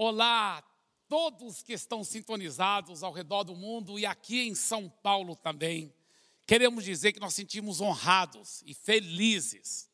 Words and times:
Olá, 0.00 0.62
todos 1.08 1.60
que 1.60 1.72
estão 1.72 2.04
sintonizados 2.04 3.02
ao 3.02 3.12
redor 3.12 3.42
do 3.42 3.56
mundo 3.56 3.98
e 3.98 4.06
aqui 4.06 4.42
em 4.42 4.54
São 4.54 4.88
Paulo 4.88 5.34
também. 5.34 5.92
Queremos 6.46 6.84
dizer 6.84 7.12
que 7.12 7.18
nós 7.18 7.34
sentimos 7.34 7.80
honrados 7.80 8.62
e 8.64 8.74
felizes. 8.74 9.90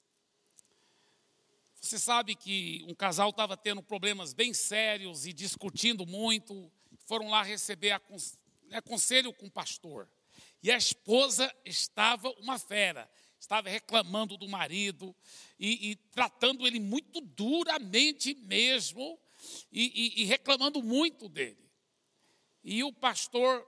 Você 1.80 1.98
sabe 1.98 2.34
que 2.34 2.84
um 2.86 2.94
casal 2.94 3.30
estava 3.30 3.56
tendo 3.56 3.82
problemas 3.82 4.34
bem 4.34 4.52
sérios 4.52 5.24
e 5.24 5.32
discutindo 5.32 6.04
muito. 6.06 6.70
Foram 7.06 7.30
lá 7.30 7.42
receber 7.42 7.98
né, 8.64 8.82
conselho 8.82 9.32
com 9.32 9.46
o 9.46 9.50
pastor. 9.50 10.06
E 10.62 10.70
a 10.70 10.76
esposa 10.76 11.50
estava 11.64 12.28
uma 12.40 12.58
fera, 12.58 13.10
estava 13.40 13.70
reclamando 13.70 14.36
do 14.36 14.50
marido 14.50 15.16
e, 15.58 15.92
e 15.92 15.96
tratando 15.96 16.66
ele 16.66 16.78
muito 16.78 17.22
duramente 17.22 18.34
mesmo 18.34 19.18
e, 19.70 20.20
e, 20.20 20.22
e 20.22 20.24
reclamando 20.24 20.82
muito 20.82 21.28
dele. 21.28 21.70
E 22.62 22.82
o 22.82 22.92
pastor 22.92 23.66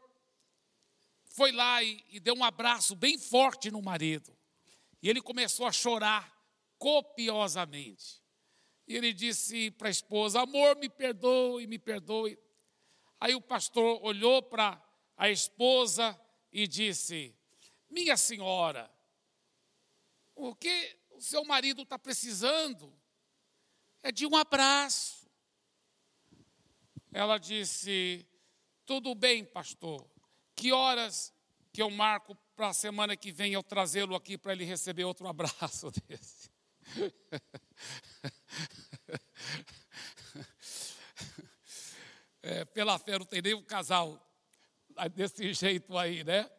foi 1.25 1.53
lá 1.53 1.83
e, 1.83 2.05
e 2.09 2.21
deu 2.21 2.35
um 2.35 2.45
abraço 2.45 2.97
bem 2.97 3.19
forte 3.19 3.71
no 3.71 3.83
marido. 3.83 4.37
E 5.03 5.09
ele 5.09 5.21
começou 5.21 5.67
a 5.67 5.73
chorar 5.73 6.35
copiosamente. 6.79 8.23
E 8.89 8.97
ele 8.97 9.13
disse 9.13 9.71
para 9.73 9.89
a 9.89 9.91
esposa: 9.91 10.41
Amor, 10.41 10.77
me 10.77 10.89
perdoe, 10.89 11.67
me 11.67 11.79
perdoe. 11.79 12.39
Aí 13.21 13.35
o 13.35 13.41
pastor 13.41 14.01
olhou 14.03 14.43
para 14.43 14.83
a 15.17 15.29
esposa 15.29 16.19
e 16.53 16.67
disse: 16.67 17.35
Minha 17.91 18.17
senhora, 18.17 18.91
o 20.35 20.55
que 20.55 20.97
o 21.11 21.21
seu 21.21 21.45
marido 21.45 21.83
está 21.83 21.99
precisando 21.99 22.93
é 24.03 24.13
de 24.13 24.27
um 24.27 24.37
abraço. 24.37 25.16
Ela 27.17 27.39
disse: 27.39 28.29
Tudo 28.85 29.15
bem, 29.15 29.43
pastor. 29.43 30.07
Que 30.55 30.71
horas 30.71 31.33
que 31.73 31.81
eu 31.81 31.91
marco 31.91 32.37
para 32.55 32.69
a 32.69 32.75
semana 32.75 33.17
que 33.17 33.33
vem 33.33 33.55
eu 33.55 33.63
trazê-lo 33.63 34.15
aqui 34.15 34.37
para 34.37 34.53
ele 34.53 34.67
receber 34.67 35.05
outro 35.05 35.27
abraço 35.29 35.91
desse? 36.07 36.51
É, 42.43 42.67
pela 42.67 42.99
fé, 42.99 43.19
não 43.19 43.25
tem 43.25 43.41
nenhum 43.41 43.63
casal 43.63 44.23
desse 45.15 45.55
jeito 45.55 45.97
aí, 45.97 46.23
né? 46.23 46.51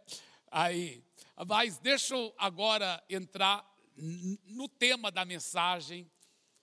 Aí, 0.49 1.03
mas 1.47 1.77
deixa 1.77 2.15
eu 2.15 2.33
agora 2.35 3.01
entrar 3.07 3.63
no 3.95 4.67
tema 4.67 5.11
da 5.11 5.23
mensagem 5.23 6.09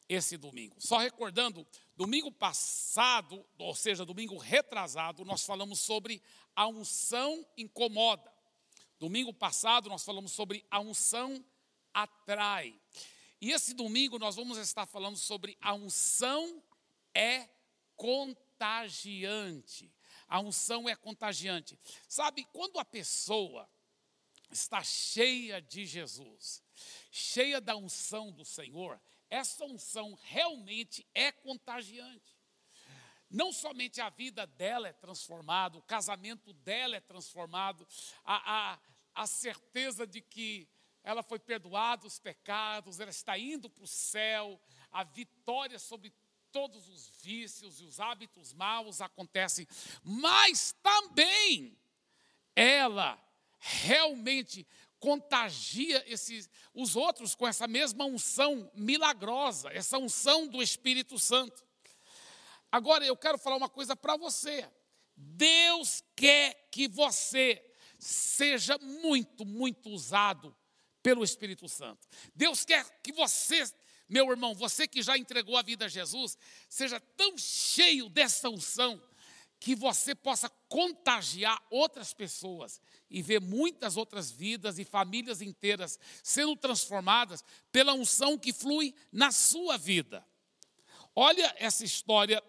esse 0.08 0.36
domingo. 0.36 0.74
Só 0.78 0.98
recordando, 0.98 1.66
domingo 1.96 2.30
passado, 2.30 3.44
ou 3.58 3.74
seja, 3.74 4.04
domingo 4.04 4.36
retrasado, 4.36 5.24
nós 5.24 5.44
falamos 5.44 5.80
sobre 5.80 6.22
a 6.54 6.66
unção 6.66 7.46
incomoda. 7.56 8.32
Domingo 8.98 9.32
passado 9.32 9.88
nós 9.88 10.04
falamos 10.04 10.32
sobre 10.32 10.64
a 10.70 10.80
unção 10.80 11.44
atrai. 11.92 12.78
E 13.40 13.52
esse 13.52 13.74
domingo 13.74 14.18
nós 14.18 14.36
vamos 14.36 14.56
estar 14.58 14.86
falando 14.86 15.16
sobre 15.16 15.56
a 15.60 15.74
unção 15.74 16.62
é 17.14 17.48
contagiante. 17.96 19.92
A 20.26 20.40
unção 20.40 20.88
é 20.88 20.96
contagiante. 20.96 21.78
Sabe, 22.08 22.44
quando 22.52 22.78
a 22.78 22.84
pessoa 22.84 23.68
está 24.50 24.82
cheia 24.82 25.60
de 25.60 25.84
Jesus, 25.84 26.62
cheia 27.10 27.60
da 27.60 27.76
unção 27.76 28.32
do 28.32 28.44
Senhor, 28.44 29.00
essa 29.30 29.64
unção 29.64 30.14
realmente 30.22 31.06
é 31.14 31.32
contagiante. 31.32 32.34
Não 33.30 33.52
somente 33.52 34.00
a 34.00 34.10
vida 34.10 34.46
dela 34.46 34.88
é 34.88 34.92
transformada, 34.92 35.78
o 35.78 35.82
casamento 35.82 36.52
dela 36.52 36.96
é 36.96 37.00
transformado, 37.00 37.86
a, 38.24 38.72
a, 38.72 38.78
a 39.14 39.26
certeza 39.26 40.06
de 40.06 40.20
que 40.20 40.68
ela 41.02 41.22
foi 41.22 41.38
perdoada 41.38 42.06
os 42.06 42.18
pecados, 42.18 43.00
ela 43.00 43.10
está 43.10 43.38
indo 43.38 43.68
para 43.68 43.84
o 43.84 43.88
céu, 43.88 44.60
a 44.90 45.02
vitória 45.04 45.78
sobre 45.78 46.12
todos 46.50 46.88
os 46.88 47.08
vícios 47.20 47.80
e 47.80 47.84
os 47.84 47.98
hábitos 47.98 48.52
maus 48.54 49.00
acontecem, 49.00 49.66
mas 50.02 50.72
também 50.80 51.76
ela 52.54 53.20
realmente 53.58 54.66
contagia 55.04 56.02
esses, 56.06 56.48
os 56.72 56.96
outros 56.96 57.34
com 57.34 57.46
essa 57.46 57.68
mesma 57.68 58.06
unção 58.06 58.70
milagrosa, 58.74 59.68
essa 59.70 59.98
unção 59.98 60.48
do 60.48 60.62
Espírito 60.62 61.18
Santo. 61.18 61.62
Agora 62.72 63.04
eu 63.04 63.14
quero 63.14 63.36
falar 63.36 63.56
uma 63.56 63.68
coisa 63.68 63.94
para 63.94 64.16
você. 64.16 64.66
Deus 65.14 66.02
quer 66.16 66.68
que 66.72 66.88
você 66.88 67.62
seja 67.98 68.78
muito, 68.78 69.44
muito 69.44 69.90
usado 69.90 70.56
pelo 71.02 71.22
Espírito 71.22 71.68
Santo. 71.68 72.08
Deus 72.34 72.64
quer 72.64 72.82
que 73.02 73.12
você, 73.12 73.62
meu 74.08 74.30
irmão, 74.30 74.54
você 74.54 74.88
que 74.88 75.02
já 75.02 75.18
entregou 75.18 75.58
a 75.58 75.62
vida 75.62 75.84
a 75.84 75.88
Jesus, 75.88 76.38
seja 76.66 76.98
tão 76.98 77.36
cheio 77.36 78.08
dessa 78.08 78.48
unção 78.48 78.98
que 79.60 79.74
você 79.74 80.14
possa 80.14 80.48
contagiar 80.66 81.62
outras 81.70 82.14
pessoas 82.14 82.80
e 83.10 83.22
ver 83.22 83.40
muitas 83.40 83.96
outras 83.96 84.30
vidas 84.30 84.78
e 84.78 84.84
famílias 84.84 85.40
inteiras 85.40 85.98
sendo 86.22 86.56
transformadas 86.56 87.44
pela 87.70 87.94
unção 87.94 88.38
que 88.38 88.52
flui 88.52 88.94
na 89.12 89.30
sua 89.30 89.76
vida. 89.76 90.26
Olha 91.14 91.54
essa 91.58 91.84
história 91.84 92.42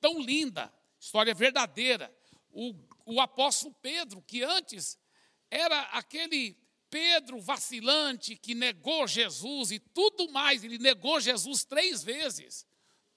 tão 0.00 0.20
linda, 0.20 0.72
história 0.98 1.34
verdadeira. 1.34 2.14
O, 2.50 2.74
o 3.06 3.20
apóstolo 3.20 3.74
Pedro, 3.80 4.22
que 4.22 4.42
antes 4.42 4.98
era 5.50 5.80
aquele 5.92 6.56
Pedro 6.90 7.40
vacilante 7.40 8.36
que 8.36 8.54
negou 8.54 9.06
Jesus 9.06 9.70
e 9.70 9.78
tudo 9.78 10.28
mais, 10.30 10.64
ele 10.64 10.78
negou 10.78 11.20
Jesus 11.20 11.64
três 11.64 12.02
vezes, 12.02 12.66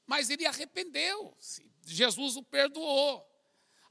mas 0.05 0.29
ele 0.29 0.45
arrependeu-se, 0.45 1.71
Jesus 1.85 2.35
o 2.35 2.43
perdoou. 2.43 3.32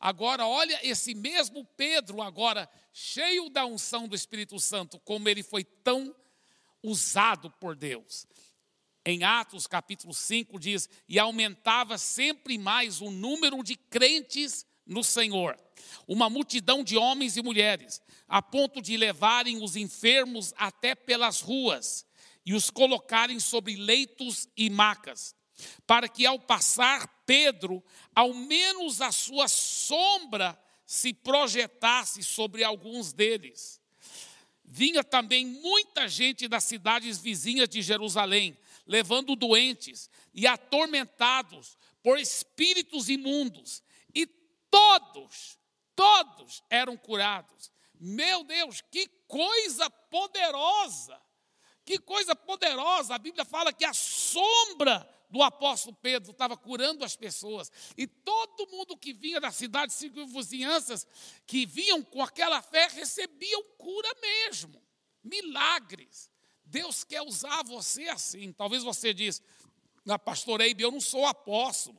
Agora, 0.02 0.44
olha 0.48 0.80
esse 0.82 1.14
mesmo 1.14 1.64
Pedro, 1.76 2.20
agora 2.20 2.68
cheio 2.92 3.48
da 3.48 3.64
unção 3.64 4.08
do 4.08 4.16
Espírito 4.16 4.58
Santo, 4.58 4.98
como 4.98 5.28
ele 5.28 5.44
foi 5.44 5.62
tão 5.62 6.12
usado 6.82 7.48
por 7.52 7.76
Deus. 7.76 8.26
Em 9.06 9.22
Atos 9.22 9.68
capítulo 9.68 10.12
5 10.12 10.58
diz: 10.58 10.88
E 11.08 11.20
aumentava 11.20 11.96
sempre 11.98 12.58
mais 12.58 13.00
o 13.00 13.12
número 13.12 13.62
de 13.62 13.76
crentes 13.76 14.66
no 14.84 15.04
Senhor, 15.04 15.56
uma 16.08 16.28
multidão 16.28 16.82
de 16.82 16.96
homens 16.96 17.36
e 17.36 17.42
mulheres, 17.42 18.02
a 18.26 18.42
ponto 18.42 18.82
de 18.82 18.96
levarem 18.96 19.62
os 19.62 19.76
enfermos 19.76 20.52
até 20.56 20.96
pelas 20.96 21.40
ruas 21.40 22.04
e 22.44 22.54
os 22.54 22.70
colocarem 22.70 23.38
sobre 23.38 23.76
leitos 23.76 24.48
e 24.56 24.68
macas 24.68 25.36
para 25.86 26.08
que 26.08 26.26
ao 26.26 26.38
passar 26.38 27.06
Pedro, 27.26 27.82
ao 28.14 28.32
menos 28.34 29.00
a 29.00 29.12
sua 29.12 29.48
sombra 29.48 30.58
se 30.86 31.14
projetasse 31.14 32.22
sobre 32.22 32.62
alguns 32.62 33.12
deles. 33.12 33.80
Vinha 34.64 35.04
também 35.04 35.44
muita 35.44 36.08
gente 36.08 36.48
das 36.48 36.64
cidades 36.64 37.18
vizinhas 37.18 37.68
de 37.68 37.82
Jerusalém, 37.82 38.56
levando 38.86 39.36
doentes 39.36 40.10
e 40.32 40.46
atormentados 40.46 41.76
por 42.02 42.18
espíritos 42.18 43.08
imundos, 43.08 43.82
e 44.14 44.26
todos, 44.70 45.58
todos 45.94 46.62
eram 46.68 46.96
curados. 46.96 47.70
Meu 48.00 48.42
Deus, 48.44 48.80
que 48.90 49.06
coisa 49.28 49.88
poderosa! 49.88 51.20
Que 51.84 51.98
coisa 51.98 52.34
poderosa! 52.34 53.14
A 53.14 53.18
Bíblia 53.18 53.44
fala 53.44 53.72
que 53.72 53.84
a 53.84 53.92
sombra 53.92 55.08
do 55.32 55.42
apóstolo 55.42 55.96
Pedro 56.02 56.30
estava 56.30 56.58
curando 56.58 57.02
as 57.02 57.16
pessoas. 57.16 57.72
E 57.96 58.06
todo 58.06 58.70
mundo 58.70 58.94
que 58.98 59.14
vinha 59.14 59.40
da 59.40 59.50
cidade, 59.50 59.94
vizinhanças, 60.26 61.06
que 61.46 61.64
vinham 61.64 62.02
com 62.02 62.22
aquela 62.22 62.60
fé, 62.60 62.86
recebiam 62.88 63.64
cura 63.78 64.14
mesmo. 64.20 64.80
Milagres. 65.24 66.30
Deus 66.66 67.02
quer 67.02 67.22
usar 67.22 67.64
você 67.64 68.08
assim. 68.10 68.52
Talvez 68.52 68.82
você 68.82 69.14
diz, 69.14 69.42
na 70.04 70.18
pastoreia, 70.18 70.74
eu 70.78 70.90
não 70.90 71.00
sou 71.00 71.24
apóstolo. 71.24 71.98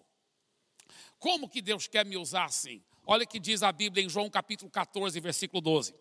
Como 1.17 1.49
que 1.49 1.59
Deus 1.59 1.87
quer 1.87 2.05
me 2.05 2.15
usar 2.15 2.45
assim? 2.45 2.83
Olha 3.03 3.23
o 3.23 3.27
que 3.27 3.39
diz 3.39 3.63
a 3.63 3.71
Bíblia 3.71 4.05
em 4.05 4.09
João 4.09 4.29
capítulo 4.29 4.69
14, 4.69 5.19
versículo 5.19 5.59
12. 5.59 5.95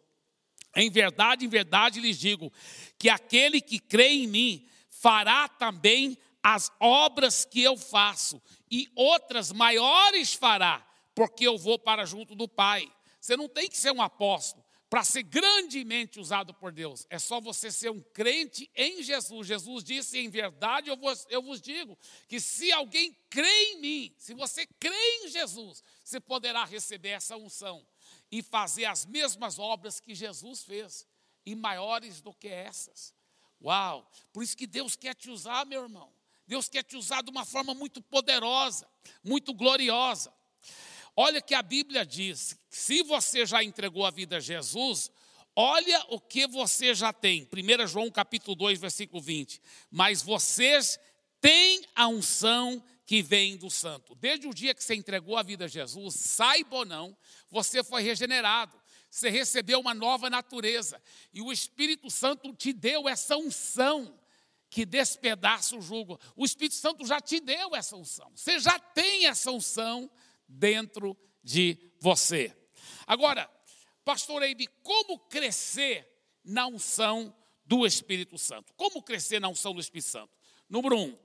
Em 0.76 0.90
verdade, 0.90 1.46
em 1.46 1.48
verdade 1.48 1.98
lhes 1.98 2.18
digo 2.18 2.52
que 2.98 3.08
aquele 3.08 3.58
que 3.58 3.78
crê 3.78 4.08
em 4.08 4.26
mim 4.26 4.68
fará 4.90 5.48
também 5.48 6.18
as 6.42 6.70
obras 6.80 7.44
que 7.44 7.62
eu 7.62 7.76
faço, 7.76 8.42
e 8.70 8.90
outras 8.96 9.52
maiores 9.52 10.34
fará, 10.34 10.86
porque 11.14 11.46
eu 11.46 11.56
vou 11.56 11.78
para 11.78 12.04
junto 12.04 12.34
do 12.34 12.48
Pai. 12.48 12.90
Você 13.20 13.36
não 13.36 13.48
tem 13.48 13.68
que 13.68 13.76
ser 13.76 13.92
um 13.92 14.02
apóstolo 14.02 14.64
para 14.92 15.04
ser 15.04 15.22
grandemente 15.22 16.20
usado 16.20 16.52
por 16.52 16.70
Deus, 16.70 17.06
é 17.08 17.18
só 17.18 17.40
você 17.40 17.72
ser 17.72 17.90
um 17.90 17.98
crente 17.98 18.70
em 18.76 19.02
Jesus. 19.02 19.46
Jesus 19.46 19.82
disse: 19.82 20.18
em 20.18 20.28
verdade 20.28 20.90
eu 20.90 20.96
vos, 20.98 21.26
eu 21.30 21.40
vos 21.40 21.62
digo 21.62 21.96
que 22.28 22.38
se 22.38 22.70
alguém 22.72 23.16
crê 23.30 23.72
em 23.72 23.80
mim, 23.80 24.14
se 24.18 24.34
você 24.34 24.66
crê 24.78 25.24
em 25.24 25.28
Jesus, 25.28 25.82
você 26.04 26.20
poderá 26.20 26.64
receber 26.64 27.08
essa 27.08 27.38
unção 27.38 27.86
e 28.30 28.42
fazer 28.42 28.84
as 28.84 29.06
mesmas 29.06 29.58
obras 29.58 29.98
que 29.98 30.14
Jesus 30.14 30.62
fez, 30.62 31.06
e 31.46 31.54
maiores 31.54 32.20
do 32.20 32.34
que 32.34 32.48
essas. 32.48 33.14
Uau! 33.62 34.06
Por 34.30 34.42
isso 34.42 34.54
que 34.54 34.66
Deus 34.66 34.94
quer 34.94 35.14
te 35.14 35.30
usar, 35.30 35.64
meu 35.64 35.84
irmão. 35.84 36.12
Deus 36.46 36.68
quer 36.68 36.82
te 36.82 36.96
usar 36.96 37.22
de 37.22 37.30
uma 37.30 37.44
forma 37.44 37.74
muito 37.74 38.02
poderosa, 38.02 38.86
muito 39.22 39.54
gloriosa. 39.54 40.32
Olha 41.16 41.40
que 41.40 41.54
a 41.54 41.62
Bíblia 41.62 42.04
diz: 42.04 42.58
se 42.68 43.02
você 43.02 43.44
já 43.44 43.62
entregou 43.62 44.04
a 44.04 44.10
vida 44.10 44.36
a 44.36 44.40
Jesus, 44.40 45.10
olha 45.54 46.04
o 46.08 46.20
que 46.20 46.46
você 46.46 46.94
já 46.94 47.12
tem. 47.12 47.48
1 47.52 47.86
João 47.86 48.10
capítulo 48.10 48.56
2, 48.56 48.80
versículo 48.80 49.20
20. 49.20 49.60
Mas 49.90 50.22
vocês 50.22 50.98
têm 51.40 51.84
a 51.94 52.08
unção 52.08 52.82
que 53.04 53.22
vem 53.22 53.56
do 53.56 53.68
santo. 53.68 54.14
Desde 54.14 54.46
o 54.46 54.54
dia 54.54 54.74
que 54.74 54.82
você 54.82 54.94
entregou 54.94 55.36
a 55.36 55.42
vida 55.42 55.66
a 55.66 55.68
Jesus, 55.68 56.14
saiba 56.14 56.76
ou 56.76 56.84
não, 56.84 57.16
você 57.50 57.84
foi 57.84 58.02
regenerado. 58.02 58.80
Você 59.10 59.28
recebeu 59.28 59.78
uma 59.78 59.92
nova 59.92 60.30
natureza. 60.30 61.02
E 61.34 61.42
o 61.42 61.52
Espírito 61.52 62.10
Santo 62.10 62.54
te 62.54 62.72
deu 62.72 63.06
essa 63.06 63.36
unção 63.36 64.18
que 64.72 64.86
despedaça 64.86 65.76
o 65.76 65.82
jugo. 65.82 66.19
O 66.34 66.46
Espírito 66.46 66.76
Santo 66.76 67.04
já 67.04 67.20
te 67.20 67.38
deu 67.40 67.76
essa 67.76 67.94
unção. 67.94 68.32
Você 68.34 68.58
já 68.58 68.78
tem 68.78 69.26
essa 69.26 69.50
unção 69.50 70.10
dentro 70.48 71.14
de 71.44 71.76
você. 72.00 72.56
Agora, 73.06 73.50
pastor 74.02 74.42
Eibe, 74.42 74.66
como 74.82 75.19
crescer 75.19 76.08
na 76.42 76.66
unção 76.66 77.36
do 77.66 77.84
Espírito 77.84 78.38
Santo? 78.38 78.72
Como 78.72 79.02
crescer 79.02 79.40
na 79.40 79.50
unção 79.50 79.74
do 79.74 79.80
Espírito 79.80 80.08
Santo? 80.08 80.34
Número 80.70 80.98
um, 80.98 81.19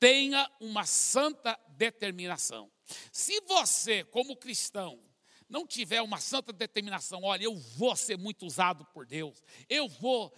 tenha 0.00 0.50
uma 0.58 0.84
santa 0.84 1.56
determinação. 1.68 2.68
Se 3.12 3.40
você, 3.42 4.02
como 4.02 4.36
cristão, 4.36 5.00
não 5.48 5.66
tiver 5.66 6.02
uma 6.02 6.18
santa 6.18 6.52
determinação, 6.52 7.22
olha, 7.22 7.44
eu 7.44 7.54
vou 7.54 7.94
ser 7.96 8.18
muito 8.18 8.44
usado 8.44 8.84
por 8.86 9.06
Deus, 9.06 9.42
eu 9.68 9.88
vou, 9.88 10.32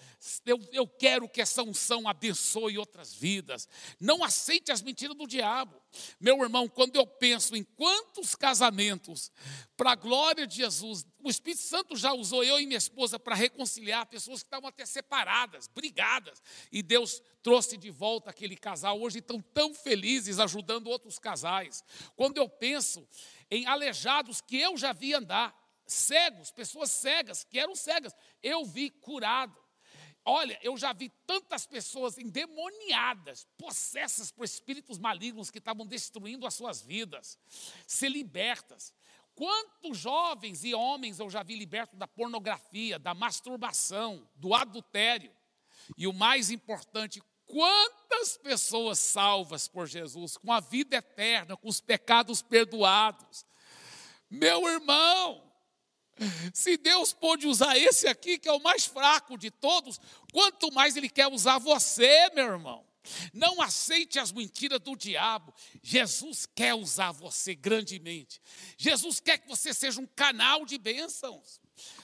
eu, 0.46 0.60
eu 0.72 0.86
quero 0.86 1.28
que 1.28 1.40
essa 1.40 1.62
unção 1.62 2.08
abençoe 2.08 2.78
outras 2.78 3.14
vidas. 3.14 3.68
Não 3.98 4.22
aceite 4.22 4.70
as 4.70 4.82
mentiras 4.82 5.16
do 5.16 5.26
diabo. 5.26 5.79
Meu 6.20 6.42
irmão, 6.42 6.68
quando 6.68 6.96
eu 6.96 7.06
penso 7.06 7.56
em 7.56 7.64
quantos 7.64 8.34
casamentos, 8.34 9.32
para 9.76 9.92
a 9.92 9.94
glória 9.94 10.46
de 10.46 10.56
Jesus, 10.56 11.06
o 11.22 11.30
Espírito 11.30 11.62
Santo 11.62 11.96
já 11.96 12.12
usou 12.12 12.44
eu 12.44 12.60
e 12.60 12.66
minha 12.66 12.78
esposa 12.78 13.18
para 13.18 13.34
reconciliar 13.34 14.06
pessoas 14.06 14.42
que 14.42 14.46
estavam 14.46 14.68
até 14.68 14.86
separadas, 14.86 15.66
brigadas, 15.68 16.42
e 16.70 16.82
Deus 16.82 17.22
trouxe 17.42 17.76
de 17.76 17.90
volta 17.90 18.30
aquele 18.30 18.56
casal. 18.56 19.00
Hoje 19.00 19.18
estão 19.18 19.40
tão 19.40 19.74
felizes 19.74 20.38
ajudando 20.38 20.88
outros 20.88 21.18
casais. 21.18 21.82
Quando 22.14 22.38
eu 22.38 22.48
penso 22.48 23.06
em 23.50 23.66
aleijados 23.66 24.40
que 24.40 24.58
eu 24.58 24.76
já 24.76 24.92
vi 24.92 25.14
andar, 25.14 25.58
cegos, 25.86 26.50
pessoas 26.50 26.90
cegas, 26.92 27.44
que 27.44 27.58
eram 27.58 27.74
cegas, 27.74 28.14
eu 28.42 28.64
vi 28.64 28.90
curado. 28.90 29.56
Olha, 30.24 30.58
eu 30.62 30.76
já 30.76 30.92
vi 30.92 31.10
tantas 31.26 31.66
pessoas 31.66 32.18
endemoniadas, 32.18 33.46
possessas 33.56 34.30
por 34.30 34.44
espíritos 34.44 34.98
malignos 34.98 35.50
que 35.50 35.58
estavam 35.58 35.86
destruindo 35.86 36.46
as 36.46 36.54
suas 36.54 36.82
vidas, 36.82 37.38
ser 37.86 38.10
libertas. 38.10 38.92
Quantos 39.34 39.96
jovens 39.96 40.64
e 40.64 40.74
homens 40.74 41.18
eu 41.18 41.30
já 41.30 41.42
vi 41.42 41.56
libertos 41.56 41.98
da 41.98 42.06
pornografia, 42.06 42.98
da 42.98 43.14
masturbação, 43.14 44.28
do 44.36 44.54
adultério. 44.54 45.34
E 45.96 46.06
o 46.06 46.12
mais 46.12 46.50
importante, 46.50 47.22
quantas 47.46 48.36
pessoas 48.36 48.98
salvas 48.98 49.66
por 49.66 49.86
Jesus, 49.86 50.36
com 50.36 50.52
a 50.52 50.60
vida 50.60 50.96
eterna, 50.96 51.56
com 51.56 51.68
os 51.68 51.80
pecados 51.80 52.42
perdoados. 52.42 53.46
Meu 54.28 54.68
irmão, 54.68 55.49
se 56.52 56.76
Deus 56.76 57.12
pôde 57.12 57.46
usar 57.46 57.76
esse 57.76 58.06
aqui, 58.06 58.38
que 58.38 58.48
é 58.48 58.52
o 58.52 58.62
mais 58.62 58.84
fraco 58.84 59.38
de 59.38 59.50
todos, 59.50 60.00
quanto 60.32 60.72
mais 60.72 60.96
Ele 60.96 61.08
quer 61.08 61.28
usar 61.28 61.58
você, 61.58 62.30
meu 62.34 62.46
irmão. 62.46 62.84
Não 63.32 63.60
aceite 63.62 64.18
as 64.18 64.30
mentiras 64.30 64.80
do 64.80 64.94
diabo. 64.94 65.54
Jesus 65.82 66.46
quer 66.46 66.74
usar 66.74 67.12
você 67.12 67.54
grandemente. 67.54 68.40
Jesus 68.76 69.20
quer 69.20 69.38
que 69.38 69.48
você 69.48 69.72
seja 69.72 70.00
um 70.00 70.06
canal 70.06 70.66
de 70.66 70.78
bênçãos. 70.78 71.60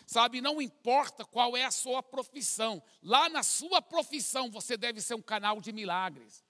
Sabe, 0.07 0.41
não 0.41 0.63
importa 0.63 1.25
qual 1.25 1.57
é 1.57 1.65
a 1.65 1.71
sua 1.71 2.03
profissão, 2.03 2.83
lá 3.03 3.29
na 3.29 3.43
sua 3.43 3.83
profissão 3.83 4.51
você 4.51 4.77
deve 4.77 5.03
ser 5.03 5.15
um 5.15 5.23
canal 5.23 5.61
de 5.61 5.73
milagres. 5.73 6.43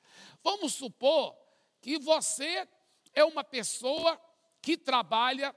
Vamos 0.45 0.75
supor 0.75 1.37
que 1.81 1.99
você 1.99 2.69
é 3.15 3.25
uma 3.25 3.43
pessoa 3.43 4.21
que 4.63 4.77
trabalha, 4.77 5.55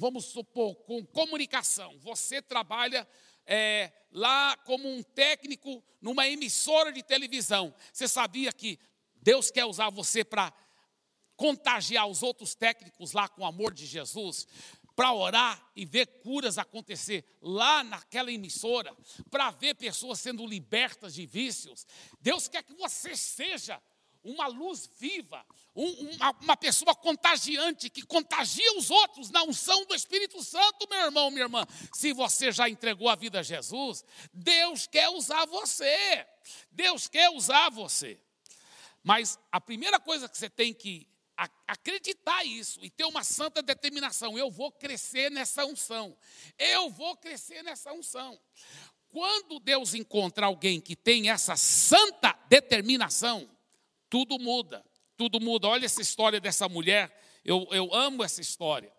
vamos 0.00 0.24
supor, 0.24 0.74
com 0.86 1.04
comunicação. 1.04 1.98
Você 1.98 2.40
trabalha 2.40 3.06
é, 3.44 3.92
lá 4.10 4.56
como 4.64 4.88
um 4.88 5.02
técnico 5.02 5.84
numa 6.00 6.26
emissora 6.26 6.90
de 6.90 7.02
televisão. 7.02 7.74
Você 7.92 8.08
sabia 8.08 8.50
que 8.50 8.78
Deus 9.16 9.50
quer 9.50 9.66
usar 9.66 9.90
você 9.90 10.24
para 10.24 10.50
contagiar 11.36 12.06
os 12.08 12.22
outros 12.22 12.54
técnicos 12.54 13.12
lá 13.12 13.28
com 13.28 13.42
o 13.42 13.46
amor 13.46 13.74
de 13.74 13.86
Jesus? 13.86 14.48
para 14.96 15.14
orar 15.14 15.70
e 15.74 15.86
ver 15.86 16.04
curas 16.20 16.58
acontecer 16.58 17.24
lá 17.40 17.82
naquela 17.82 18.30
emissora, 18.30 18.94
para 19.30 19.50
ver 19.50 19.74
pessoas 19.74 20.20
sendo 20.20 20.46
libertas 20.46 21.14
de 21.14 21.24
vícios. 21.24 21.86
Deus 22.20 22.48
quer 22.48 22.62
que 22.62 22.74
você 22.74 23.16
seja 23.16 23.80
uma 24.22 24.46
luz 24.46 24.88
viva, 24.98 25.44
um, 25.74 25.88
uma, 26.10 26.30
uma, 26.42 26.56
pessoa 26.56 26.94
contagiante, 26.94 27.88
que 27.88 28.02
contagia 28.02 28.76
os 28.76 28.90
outros 28.90 29.30
na 29.30 29.42
unção 29.44 29.84
do 29.86 29.94
Espírito 29.94 30.42
Santo, 30.42 30.88
meu 30.88 31.00
irmão, 31.00 31.30
minha 31.30 31.44
irmã. 31.44 31.66
Se 31.94 32.12
você 32.12 32.52
já 32.52 32.68
entregou 32.68 33.08
a 33.08 33.14
vida 33.14 33.40
a 33.40 33.42
Jesus, 33.42 34.04
Deus 34.32 34.86
quer 34.86 35.08
usar 35.10 35.46
você. 35.46 36.26
Deus 36.70 37.08
quer 37.08 37.30
usar 37.30 37.70
você. 37.70 38.20
Mas 39.02 39.38
a 39.50 39.60
primeira 39.60 39.98
coisa 39.98 40.28
que 40.28 40.36
você 40.36 40.50
tem 40.50 40.74
que 40.74 41.08
acreditar 41.66 42.44
isso 42.44 42.84
e 42.84 42.90
ter 42.90 43.04
uma 43.04 43.24
santa 43.24 43.62
determinação. 43.62 44.36
Eu 44.36 44.50
vou 44.50 44.70
crescer 44.70 45.30
nessa 45.30 45.64
unção. 45.64 46.16
Eu 46.58 46.90
vou 46.90 47.16
crescer 47.16 47.62
nessa 47.62 47.92
unção. 47.92 48.38
Quando 49.08 49.58
Deus 49.58 49.94
encontra 49.94 50.46
alguém 50.46 50.80
que 50.80 50.94
tem 50.94 51.30
essa 51.30 51.56
santa 51.56 52.36
determinação, 52.48 53.48
tudo 54.10 54.38
muda. 54.38 54.84
Tudo 55.16 55.40
muda. 55.40 55.68
Olha 55.68 55.86
essa 55.86 56.02
história 56.02 56.40
dessa 56.40 56.68
mulher. 56.68 57.16
Eu, 57.44 57.66
eu 57.70 57.94
amo 57.94 58.22
essa 58.24 58.40
história. 58.40 58.92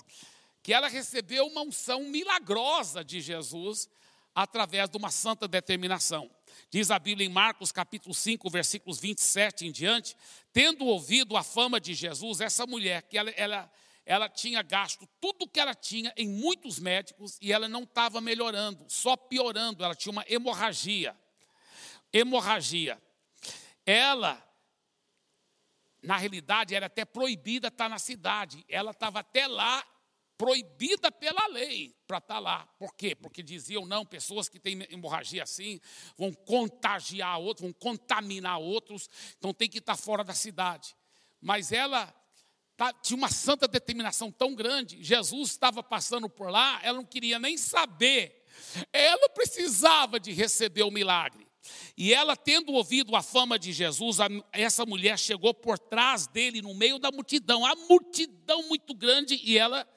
Que 0.63 0.73
ela 0.73 0.87
recebeu 0.87 1.45
uma 1.45 1.61
unção 1.61 2.05
milagrosa 2.05 3.03
de 3.03 3.19
Jesus 3.19 3.89
através 4.33 4.89
de 4.89 4.97
uma 4.97 5.11
santa 5.11 5.47
determinação. 5.47 6.31
Diz 6.69 6.89
a 6.89 6.97
Bíblia 6.97 7.27
em 7.27 7.29
Marcos 7.29 7.71
capítulo 7.71 8.13
5, 8.13 8.49
versículos 8.49 8.99
27 8.99 9.67
em 9.67 9.71
diante, 9.71 10.15
tendo 10.53 10.85
ouvido 10.85 11.35
a 11.35 11.43
fama 11.43 11.79
de 11.79 11.93
Jesus, 11.93 12.39
essa 12.39 12.65
mulher, 12.65 13.01
que 13.03 13.17
ela, 13.17 13.29
ela, 13.31 13.71
ela 14.05 14.29
tinha 14.29 14.61
gasto 14.61 15.07
tudo 15.19 15.47
que 15.47 15.59
ela 15.59 15.75
tinha 15.75 16.13
em 16.15 16.29
muitos 16.29 16.79
médicos 16.79 17.37
e 17.41 17.51
ela 17.51 17.67
não 17.67 17.83
estava 17.83 18.21
melhorando, 18.21 18.85
só 18.87 19.17
piorando, 19.17 19.83
ela 19.83 19.95
tinha 19.95 20.11
uma 20.11 20.25
hemorragia. 20.27 21.15
Hemorragia. 22.13 23.01
Ela, 23.85 24.41
na 26.01 26.17
realidade, 26.17 26.73
era 26.73 26.87
até 26.87 27.05
proibida 27.05 27.67
estar 27.67 27.87
na 27.87 27.99
cidade, 27.99 28.65
ela 28.67 28.91
estava 28.91 29.19
até 29.19 29.47
lá 29.47 29.85
proibida 30.41 31.11
pela 31.11 31.45
lei 31.49 31.95
para 32.07 32.17
estar 32.17 32.33
tá 32.33 32.39
lá. 32.39 32.65
Por 32.79 32.95
quê? 32.95 33.13
Porque 33.13 33.43
diziam, 33.43 33.85
não, 33.85 34.03
pessoas 34.03 34.49
que 34.49 34.59
têm 34.59 34.87
hemorragia 34.89 35.43
assim 35.43 35.79
vão 36.17 36.33
contagiar 36.33 37.39
outros, 37.39 37.61
vão 37.61 37.73
contaminar 37.73 38.59
outros, 38.59 39.07
então 39.37 39.53
tem 39.53 39.69
que 39.69 39.77
estar 39.77 39.95
tá 39.95 40.01
fora 40.01 40.23
da 40.23 40.33
cidade. 40.33 40.95
Mas 41.39 41.71
ela 41.71 42.11
tá, 42.75 42.91
tinha 42.91 43.15
uma 43.15 43.29
santa 43.29 43.67
determinação 43.67 44.31
tão 44.31 44.55
grande, 44.55 45.03
Jesus 45.03 45.51
estava 45.51 45.83
passando 45.83 46.27
por 46.27 46.49
lá, 46.49 46.79
ela 46.81 46.97
não 46.97 47.05
queria 47.05 47.37
nem 47.37 47.55
saber, 47.55 48.43
ela 48.91 49.29
precisava 49.29 50.19
de 50.19 50.31
receber 50.31 50.81
o 50.81 50.89
milagre. 50.89 51.50
E 51.97 52.13
ela, 52.13 52.35
tendo 52.35 52.73
ouvido 52.73 53.15
a 53.15 53.21
fama 53.21 53.59
de 53.59 53.71
Jesus, 53.71 54.17
essa 54.51 54.85
mulher 54.85 55.17
chegou 55.19 55.53
por 55.53 55.77
trás 55.77 56.27
dele, 56.27 56.61
no 56.61 56.73
meio 56.73 56.97
da 56.97 57.11
multidão, 57.11 57.65
a 57.65 57.75
multidão 57.75 58.67
muito 58.67 58.93
grande, 58.93 59.39
e 59.43 59.57
ela 59.57 59.87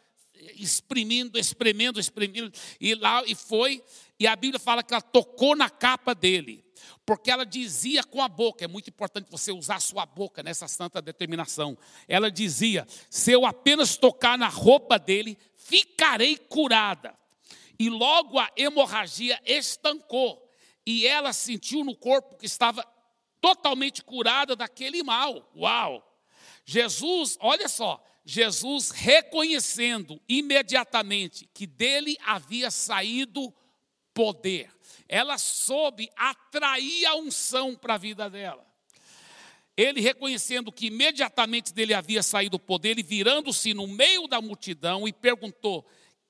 exprimindo, 0.57 1.39
espremendo, 1.39 1.99
espremendo, 1.99 2.53
e 2.81 2.95
lá 2.95 3.23
e 3.25 3.35
foi, 3.35 3.83
e 4.19 4.27
a 4.27 4.37
Bíblia 4.37 4.59
fala 4.61 4.83
que 4.83 4.93
ela 4.93 5.01
tocou 5.01 5.57
na 5.57 5.71
capa 5.71 6.15
dele, 6.15 6.65
porque 7.07 7.31
ela 7.31 7.47
dizia 7.47 8.03
com 8.05 8.21
a 8.21 8.29
boca, 8.29 8.65
é 8.65 8.69
muito 8.69 8.91
importante 8.91 9.31
você 9.31 9.53
usar 9.53 9.77
a 9.77 9.81
sua 9.81 10.05
boca 10.05 10.43
nessa 10.43 10.69
santa 10.69 11.01
determinação. 11.01 11.79
Ela 12.09 12.31
dizia: 12.31 12.87
se 13.09 13.33
eu 13.33 13.47
apenas 13.47 13.97
tocar 13.97 14.37
na 14.37 14.49
roupa 14.49 14.99
dele, 14.99 15.39
ficarei 15.57 16.37
curada. 16.37 17.15
e 17.79 17.89
logo 17.89 18.39
a 18.39 18.51
hemorragia 18.57 19.41
estancou, 19.45 20.44
e 20.87 21.07
ela 21.07 21.33
sentiu 21.33 21.85
no 21.85 21.97
corpo 21.97 22.37
que 22.37 22.47
estava 22.47 22.85
totalmente 23.41 24.03
curada 24.03 24.55
daquele 24.57 25.03
mal. 25.03 25.51
Uau! 25.57 26.03
Jesus, 26.65 27.37
olha 27.41 27.69
só, 27.69 28.03
Jesus 28.25 28.91
reconhecendo 28.91 30.21
imediatamente 30.29 31.49
que 31.53 31.67
dele 31.67 32.17
havia 32.25 32.71
saído 32.71 33.53
poder, 34.15 34.71
ela 35.09 35.37
soube 35.37 36.09
atrair 36.17 37.05
a 37.07 37.17
unção 37.17 37.75
para 37.75 37.95
a 37.95 37.99
vida 37.99 38.31
dela. 38.31 38.65
Ele 39.77 40.01
reconhecendo 40.01 40.71
que 40.71 40.87
imediatamente 40.87 41.75
dele 41.75 41.93
havia 41.93 42.23
saído 42.23 42.57
o 42.57 42.61
poder, 42.61 42.91
ele 42.91 43.03
virando-se 43.03 43.75
no 43.75 43.89
meio 43.89 44.29
da 44.29 44.41
multidão 44.41 45.07
e 45.07 45.13
perguntou: 45.13 45.85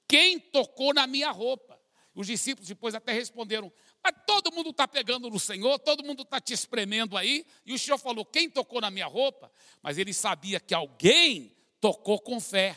Quem 0.08 0.40
tocou 0.40 0.94
na 0.94 1.06
minha 1.06 1.30
roupa? 1.30 1.78
Os 2.14 2.26
discípulos 2.26 2.68
depois 2.68 2.94
até 2.94 3.12
responderam: 3.12 3.70
Mas 4.04 4.14
todo 4.26 4.52
mundo 4.52 4.68
está 4.68 4.86
pegando 4.86 5.30
no 5.30 5.40
Senhor, 5.40 5.78
todo 5.78 6.04
mundo 6.04 6.24
está 6.24 6.38
te 6.38 6.52
espremendo 6.52 7.16
aí. 7.16 7.46
E 7.64 7.72
o 7.72 7.78
Senhor 7.78 7.96
falou: 7.96 8.22
Quem 8.22 8.50
tocou 8.50 8.78
na 8.78 8.90
minha 8.90 9.06
roupa? 9.06 9.50
Mas 9.82 9.96
ele 9.96 10.12
sabia 10.12 10.60
que 10.60 10.74
alguém 10.74 11.56
tocou 11.80 12.20
com 12.20 12.38
fé. 12.38 12.76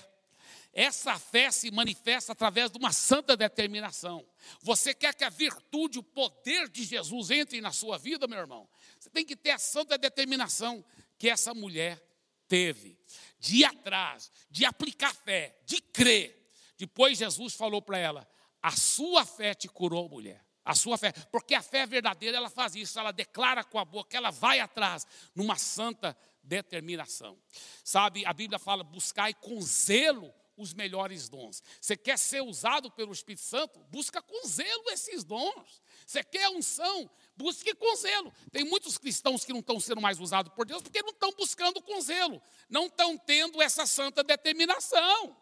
Essa 0.71 1.19
fé 1.19 1.51
se 1.51 1.69
manifesta 1.69 2.31
através 2.31 2.71
de 2.71 2.77
uma 2.77 2.93
santa 2.93 3.35
determinação. 3.35 4.25
Você 4.61 4.93
quer 4.93 5.13
que 5.13 5.25
a 5.25 5.29
virtude, 5.29 5.99
o 5.99 6.03
poder 6.03 6.69
de 6.69 6.85
Jesus 6.85 7.29
entre 7.29 7.59
na 7.59 7.73
sua 7.73 7.97
vida, 7.97 8.25
meu 8.25 8.39
irmão? 8.39 8.69
Você 8.97 9.09
tem 9.09 9.25
que 9.25 9.35
ter 9.35 9.51
a 9.51 9.57
santa 9.57 9.97
determinação 9.97 10.85
que 11.17 11.29
essa 11.29 11.53
mulher 11.53 12.01
teve, 12.47 12.97
de 13.37 13.57
ir 13.57 13.65
atrás, 13.65 14.31
de 14.49 14.63
aplicar 14.63 15.13
fé, 15.13 15.59
de 15.65 15.81
crer. 15.81 16.49
Depois 16.77 17.17
Jesus 17.17 17.53
falou 17.53 17.81
para 17.81 17.97
ela: 17.97 18.29
A 18.61 18.71
sua 18.71 19.25
fé 19.25 19.53
te 19.53 19.67
curou, 19.67 20.07
mulher. 20.07 20.46
A 20.67 20.75
sua 20.75 20.97
fé, 20.97 21.13
porque 21.31 21.55
a 21.55 21.61
fé 21.61 21.85
verdadeira, 21.85 22.35
ela 22.35 22.49
faz 22.49 22.75
isso, 22.75 22.99
ela 22.99 23.13
declara 23.13 23.63
com 23.63 23.79
a 23.79 23.85
boca, 23.85 24.17
ela 24.17 24.31
vai 24.31 24.59
atrás, 24.59 25.07
numa 25.33 25.57
santa 25.57 26.15
determinação. 26.43 27.37
Sabe, 27.85 28.25
a 28.25 28.33
Bíblia 28.33 28.59
fala: 28.59 28.83
buscai 28.83 29.33
com 29.33 29.61
zelo 29.61 30.33
os 30.57 30.73
melhores 30.73 31.29
dons. 31.29 31.63
Você 31.79 31.95
quer 31.95 32.19
ser 32.19 32.41
usado 32.41 32.91
pelo 32.91 33.13
Espírito 33.13 33.43
Santo? 33.43 33.79
Busca 33.89 34.21
com 34.21 34.45
zelo 34.45 34.89
esses 34.89 35.23
dons. 35.23 35.81
Você 36.05 36.21
quer 36.21 36.49
unção? 36.49 37.09
Busque 37.37 37.73
com 37.73 37.95
zelo. 37.95 38.33
Tem 38.51 38.65
muitos 38.65 38.97
cristãos 38.97 39.45
que 39.45 39.53
não 39.53 39.61
estão 39.61 39.79
sendo 39.79 40.01
mais 40.01 40.19
usados 40.19 40.51
por 40.53 40.65
Deus 40.65 40.81
porque 40.81 41.01
não 41.01 41.11
estão 41.11 41.31
buscando 41.31 41.81
com 41.81 42.01
zelo. 42.01 42.41
Não 42.69 42.87
estão 42.87 43.17
tendo 43.17 43.61
essa 43.61 43.85
santa 43.85 44.21
determinação. 44.21 45.37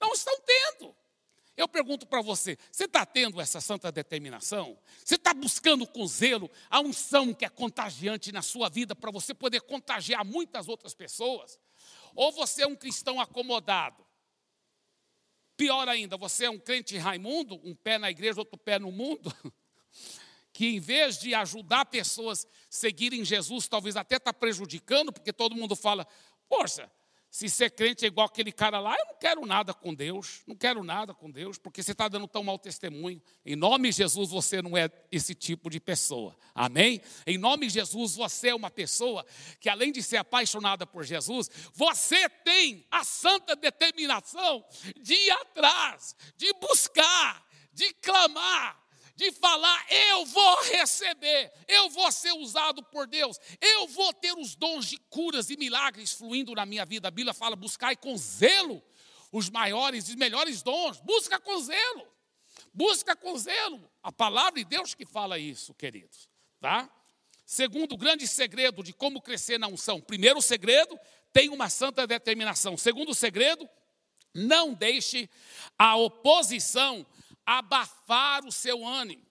Não 0.00 0.12
estão 0.12 0.38
tendo. 0.40 0.94
Eu 1.60 1.68
pergunto 1.68 2.06
para 2.06 2.22
você: 2.22 2.56
você 2.72 2.84
está 2.84 3.04
tendo 3.04 3.38
essa 3.38 3.60
santa 3.60 3.92
determinação? 3.92 4.78
Você 5.04 5.16
está 5.16 5.34
buscando 5.34 5.86
com 5.86 6.06
zelo 6.06 6.50
a 6.70 6.80
unção 6.80 7.34
que 7.34 7.44
é 7.44 7.50
contagiante 7.50 8.32
na 8.32 8.40
sua 8.40 8.70
vida 8.70 8.96
para 8.96 9.10
você 9.10 9.34
poder 9.34 9.60
contagiar 9.60 10.24
muitas 10.24 10.68
outras 10.68 10.94
pessoas? 10.94 11.60
Ou 12.14 12.32
você 12.32 12.62
é 12.62 12.66
um 12.66 12.74
cristão 12.74 13.20
acomodado? 13.20 14.02
Pior 15.54 15.86
ainda, 15.86 16.16
você 16.16 16.46
é 16.46 16.50
um 16.50 16.58
crente 16.58 16.96
Raimundo, 16.96 17.60
um 17.62 17.74
pé 17.74 17.98
na 17.98 18.10
igreja, 18.10 18.40
outro 18.40 18.56
pé 18.56 18.78
no 18.78 18.90
mundo, 18.90 19.30
que 20.54 20.64
em 20.64 20.80
vez 20.80 21.18
de 21.18 21.34
ajudar 21.34 21.84
pessoas 21.84 22.46
a 22.46 22.48
seguirem 22.70 23.22
Jesus, 23.22 23.68
talvez 23.68 23.98
até 23.98 24.16
está 24.16 24.32
prejudicando, 24.32 25.12
porque 25.12 25.30
todo 25.30 25.54
mundo 25.54 25.76
fala, 25.76 26.06
poxa, 26.48 26.90
se 27.30 27.48
ser 27.48 27.70
crente 27.70 28.04
é 28.04 28.08
igual 28.08 28.26
aquele 28.26 28.50
cara 28.50 28.80
lá, 28.80 28.96
eu 28.98 29.06
não 29.06 29.18
quero 29.18 29.46
nada 29.46 29.72
com 29.72 29.94
Deus, 29.94 30.42
não 30.48 30.56
quero 30.56 30.82
nada 30.82 31.14
com 31.14 31.30
Deus, 31.30 31.58
porque 31.58 31.80
você 31.80 31.92
está 31.92 32.08
dando 32.08 32.26
tão 32.26 32.42
mau 32.42 32.58
testemunho. 32.58 33.22
Em 33.46 33.54
nome 33.54 33.90
de 33.90 33.98
Jesus, 33.98 34.30
você 34.30 34.60
não 34.60 34.76
é 34.76 34.90
esse 35.12 35.32
tipo 35.32 35.70
de 35.70 35.78
pessoa. 35.78 36.36
Amém? 36.52 37.00
Em 37.24 37.38
nome 37.38 37.68
de 37.68 37.74
Jesus, 37.74 38.16
você 38.16 38.48
é 38.48 38.54
uma 38.54 38.70
pessoa 38.70 39.24
que, 39.60 39.68
além 39.68 39.92
de 39.92 40.02
ser 40.02 40.16
apaixonada 40.16 40.84
por 40.84 41.04
Jesus, 41.04 41.48
você 41.72 42.28
tem 42.28 42.84
a 42.90 43.04
santa 43.04 43.54
determinação 43.54 44.64
de 45.00 45.14
ir 45.14 45.30
atrás, 45.30 46.16
de 46.36 46.52
buscar, 46.54 47.46
de 47.72 47.94
clamar, 47.94 48.79
de 49.20 49.30
falar: 49.30 49.86
eu 49.88 50.24
vou 50.24 50.62
receber, 50.64 51.52
eu 51.68 51.90
vou 51.90 52.10
ser 52.10 52.32
usado 52.32 52.82
por 52.82 53.06
Deus, 53.06 53.38
eu 53.60 53.86
vou 53.88 54.12
ter 54.14 54.32
os 54.32 54.56
dons 54.56 54.86
de 54.86 54.96
curas 54.96 55.50
e 55.50 55.56
milagres 55.56 56.12
fluindo 56.12 56.54
na 56.54 56.64
minha 56.64 56.84
vida. 56.86 57.08
A 57.08 57.10
Bíblia 57.10 57.34
fala: 57.34 57.54
buscai 57.54 57.94
com 57.94 58.16
zelo 58.16 58.82
os 59.30 59.48
maiores 59.48 60.08
e 60.08 60.16
melhores 60.16 60.62
dons, 60.62 60.98
busca 61.00 61.38
com 61.38 61.60
zelo, 61.60 62.08
busca 62.72 63.14
com 63.14 63.36
zelo. 63.36 63.88
A 64.02 64.10
palavra 64.10 64.58
de 64.58 64.64
Deus 64.64 64.94
que 64.94 65.04
fala 65.04 65.38
isso, 65.38 65.74
queridos, 65.74 66.28
tá? 66.58 66.90
Segundo, 67.44 67.96
grande 67.96 68.26
segredo 68.26 68.82
de 68.82 68.92
como 68.92 69.20
crescer 69.20 69.58
na 69.58 69.68
unção. 69.68 70.00
Primeiro 70.00 70.40
segredo, 70.40 70.98
tem 71.32 71.48
uma 71.48 71.68
santa 71.68 72.06
determinação. 72.06 72.76
Segundo 72.76 73.14
segredo, 73.14 73.68
não 74.32 74.72
deixe 74.72 75.28
a 75.76 75.96
oposição 75.96 77.04
abafar 77.58 78.44
o 78.44 78.52
seu 78.52 78.86
ânimo. 78.86 79.26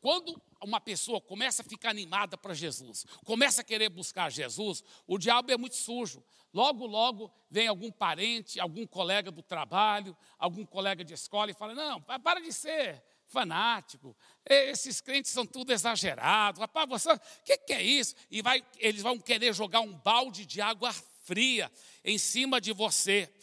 Quando 0.00 0.40
uma 0.62 0.80
pessoa 0.80 1.20
começa 1.20 1.62
a 1.62 1.64
ficar 1.64 1.90
animada 1.90 2.36
para 2.36 2.52
Jesus, 2.52 3.06
começa 3.24 3.62
a 3.62 3.64
querer 3.64 3.88
buscar 3.88 4.30
Jesus, 4.30 4.84
o 5.06 5.16
diabo 5.16 5.50
é 5.50 5.56
muito 5.56 5.76
sujo. 5.76 6.22
Logo, 6.52 6.86
logo 6.86 7.32
vem 7.50 7.66
algum 7.66 7.90
parente, 7.90 8.60
algum 8.60 8.86
colega 8.86 9.30
do 9.30 9.42
trabalho, 9.42 10.16
algum 10.38 10.64
colega 10.64 11.02
de 11.02 11.14
escola 11.14 11.50
e 11.50 11.54
fala: 11.54 11.74
Não, 11.74 12.00
para 12.00 12.40
de 12.40 12.52
ser 12.52 13.02
fanático, 13.26 14.14
esses 14.44 15.00
crentes 15.00 15.32
são 15.32 15.46
tudo 15.46 15.72
exagerados, 15.72 16.60
rapaz, 16.60 16.88
você, 16.88 17.12
o 17.12 17.20
que, 17.42 17.56
que 17.58 17.72
é 17.72 17.82
isso? 17.82 18.14
E 18.30 18.42
vai, 18.42 18.64
eles 18.78 19.02
vão 19.02 19.18
querer 19.18 19.52
jogar 19.54 19.80
um 19.80 19.92
balde 19.92 20.46
de 20.46 20.60
água 20.60 20.92
fria 21.24 21.72
em 22.04 22.18
cima 22.18 22.60
de 22.60 22.72
você. 22.72 23.33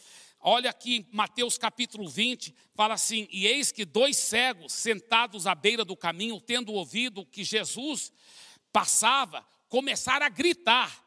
Olha 0.44 0.70
aqui, 0.70 1.06
Mateus 1.12 1.56
capítulo 1.56 2.08
20, 2.08 2.52
fala 2.74 2.94
assim: 2.94 3.28
E 3.30 3.46
eis 3.46 3.70
que 3.70 3.84
dois 3.84 4.16
cegos 4.16 4.72
sentados 4.72 5.46
à 5.46 5.54
beira 5.54 5.84
do 5.84 5.96
caminho, 5.96 6.40
tendo 6.40 6.72
ouvido 6.72 7.24
que 7.24 7.44
Jesus 7.44 8.12
passava, 8.72 9.46
começaram 9.68 10.26
a 10.26 10.28
gritar. 10.28 11.00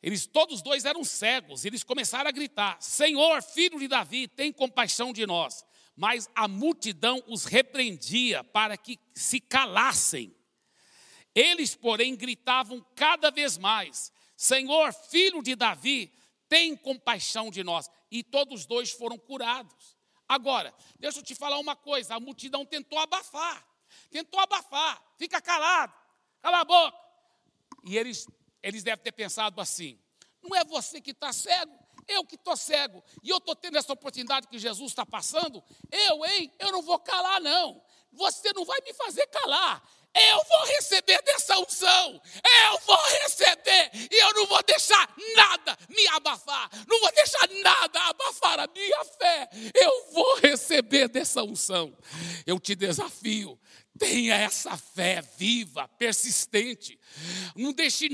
Eles 0.00 0.24
todos 0.24 0.62
dois 0.62 0.84
eram 0.84 1.02
cegos, 1.02 1.64
eles 1.64 1.82
começaram 1.82 2.28
a 2.28 2.32
gritar: 2.32 2.80
Senhor, 2.80 3.42
filho 3.42 3.76
de 3.76 3.88
Davi, 3.88 4.28
tem 4.28 4.52
compaixão 4.52 5.12
de 5.12 5.26
nós. 5.26 5.64
Mas 5.96 6.30
a 6.32 6.46
multidão 6.46 7.20
os 7.26 7.46
repreendia 7.46 8.44
para 8.44 8.76
que 8.76 9.00
se 9.12 9.40
calassem. 9.40 10.32
Eles, 11.34 11.74
porém, 11.74 12.14
gritavam 12.14 12.86
cada 12.94 13.32
vez 13.32 13.58
mais: 13.58 14.12
Senhor, 14.36 14.92
filho 14.92 15.42
de 15.42 15.56
Davi, 15.56 16.12
tem 16.48 16.76
compaixão 16.76 17.50
de 17.50 17.64
nós 17.64 17.90
e 18.10 18.22
todos 18.22 18.66
dois 18.66 18.90
foram 18.90 19.18
curados. 19.18 19.96
Agora, 20.28 20.74
deixa 20.98 21.18
eu 21.18 21.22
te 21.22 21.34
falar 21.34 21.58
uma 21.58 21.76
coisa: 21.76 22.14
a 22.14 22.20
multidão 22.20 22.64
tentou 22.64 22.98
abafar, 22.98 23.66
tentou 24.10 24.40
abafar, 24.40 25.02
fica 25.18 25.40
calado, 25.40 25.92
cala 26.40 26.60
a 26.60 26.64
boca. 26.64 26.98
E 27.84 27.96
eles, 27.96 28.26
eles 28.62 28.82
devem 28.82 29.02
ter 29.02 29.12
pensado 29.12 29.60
assim: 29.60 29.98
não 30.42 30.56
é 30.56 30.64
você 30.64 31.00
que 31.00 31.10
está 31.10 31.32
cego, 31.32 31.78
eu 32.06 32.24
que 32.24 32.34
estou 32.34 32.56
cego, 32.56 33.02
e 33.22 33.30
eu 33.30 33.38
estou 33.38 33.54
tendo 33.54 33.78
essa 33.78 33.92
oportunidade 33.92 34.48
que 34.48 34.58
Jesus 34.58 34.92
está 34.92 35.06
passando, 35.06 35.62
eu, 35.90 36.24
hein, 36.26 36.52
eu 36.58 36.72
não 36.72 36.82
vou 36.82 36.98
calar, 36.98 37.40
não. 37.40 37.82
Você 38.12 38.52
não 38.52 38.64
vai 38.64 38.80
me 38.80 38.92
fazer 38.94 39.26
calar. 39.28 39.82
Eu 40.14 40.44
vou 40.44 40.66
receber 40.66 41.22
dessa 41.22 41.58
unção. 41.58 42.20
Eu 42.34 42.78
vou 42.86 43.02
receber. 43.22 43.90
E 44.10 44.16
eu 44.22 44.34
não 44.34 44.46
vou 44.46 44.62
deixar 44.64 45.08
nada 45.36 45.76
me 45.88 46.06
abafar. 46.08 46.68
Não 46.88 47.00
vou 47.00 47.12
deixar 47.12 47.48
nada 47.62 48.00
abafar 48.08 48.60
a 48.60 48.68
minha 48.68 49.04
fé. 49.04 49.48
Eu 49.74 50.12
vou 50.12 50.36
receber 50.36 51.08
dessa 51.08 51.42
unção. 51.42 51.96
Eu 52.46 52.58
te 52.58 52.74
desafio 52.74 53.58
Tenha 53.98 54.34
essa 54.34 54.76
fé 54.76 55.22
viva, 55.36 55.86
persistente. 55.98 56.98
Não 57.54 57.72
deixe 57.72 58.08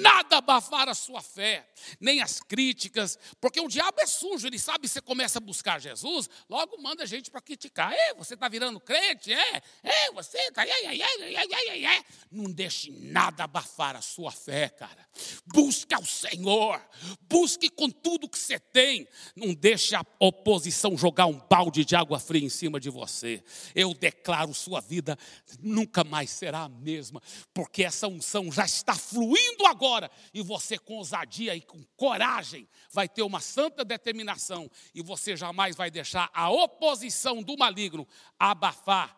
nada 0.00 0.38
abafar 0.38 0.88
a 0.88 0.94
sua 0.94 1.22
fé, 1.22 1.68
nem 2.00 2.20
as 2.20 2.40
críticas, 2.40 3.18
porque 3.40 3.60
o 3.60 3.68
diabo 3.68 4.00
é 4.00 4.06
sujo, 4.06 4.46
ele 4.46 4.58
sabe 4.58 4.80
que 4.80 4.88
você 4.88 5.00
começa 5.00 5.38
a 5.38 5.40
buscar 5.40 5.80
Jesus, 5.80 6.28
logo 6.48 6.80
manda 6.80 7.02
a 7.02 7.06
gente 7.06 7.30
para 7.30 7.40
criticar. 7.40 7.92
É, 7.92 8.14
você 8.14 8.34
está 8.34 8.48
virando 8.48 8.80
crente? 8.80 9.32
É, 9.32 9.62
é, 9.82 10.12
você 10.12 10.38
está. 10.38 10.62
Não 12.30 12.50
deixe 12.50 12.90
nada 12.90 13.44
abafar 13.44 13.96
a 13.96 14.02
sua 14.02 14.30
fé, 14.30 14.68
cara. 14.68 15.06
Busque 15.46 15.94
ao 15.94 16.04
Senhor, 16.04 16.80
busque 17.28 17.68
com 17.68 17.90
tudo 17.90 18.28
que 18.28 18.38
você 18.38 18.58
tem. 18.58 19.06
Não 19.34 19.54
deixe 19.54 19.94
a 19.94 20.04
oposição 20.18 20.96
jogar 20.96 21.26
um 21.26 21.38
balde 21.38 21.84
de 21.84 21.94
água 21.94 22.18
fria 22.18 22.44
em 22.44 22.48
cima 22.48 22.80
de 22.80 22.90
você. 22.90 23.42
Eu 23.74 23.94
declaro 23.94 24.54
sua 24.54 24.80
vida 24.80 25.18
nunca 25.60 26.04
mais 26.04 26.30
será 26.30 26.62
a 26.62 26.68
mesma, 26.68 27.22
porque 27.52 27.82
essa 27.84 28.08
unção 28.08 28.41
já 28.50 28.64
está 28.64 28.94
fluindo 28.94 29.66
agora, 29.66 30.10
e 30.32 30.42
você, 30.42 30.78
com 30.78 30.96
ousadia 30.96 31.54
e 31.54 31.60
com 31.60 31.84
coragem, 31.96 32.66
vai 32.90 33.08
ter 33.08 33.22
uma 33.22 33.40
santa 33.40 33.84
determinação, 33.84 34.70
e 34.94 35.02
você 35.02 35.36
jamais 35.36 35.76
vai 35.76 35.90
deixar 35.90 36.30
a 36.32 36.50
oposição 36.50 37.42
do 37.42 37.56
maligno 37.56 38.08
abafar 38.38 39.16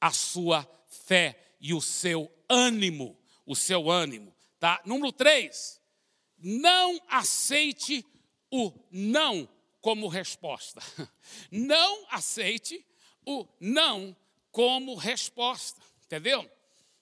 a 0.00 0.10
sua 0.10 0.68
fé 0.86 1.38
e 1.60 1.74
o 1.74 1.80
seu 1.80 2.30
ânimo. 2.48 3.18
O 3.44 3.56
seu 3.56 3.90
ânimo. 3.90 4.34
Tá? 4.58 4.80
Número 4.84 5.12
3. 5.12 5.80
Não 6.38 7.00
aceite 7.08 8.04
o 8.50 8.72
não 8.90 9.48
como 9.80 10.06
resposta. 10.08 10.80
Não 11.50 12.06
aceite 12.10 12.86
o 13.26 13.46
não 13.60 14.16
como 14.50 14.94
resposta. 14.94 15.80
Entendeu? 16.04 16.48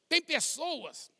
Tem 0.08 0.22
pessoas. 0.22 1.10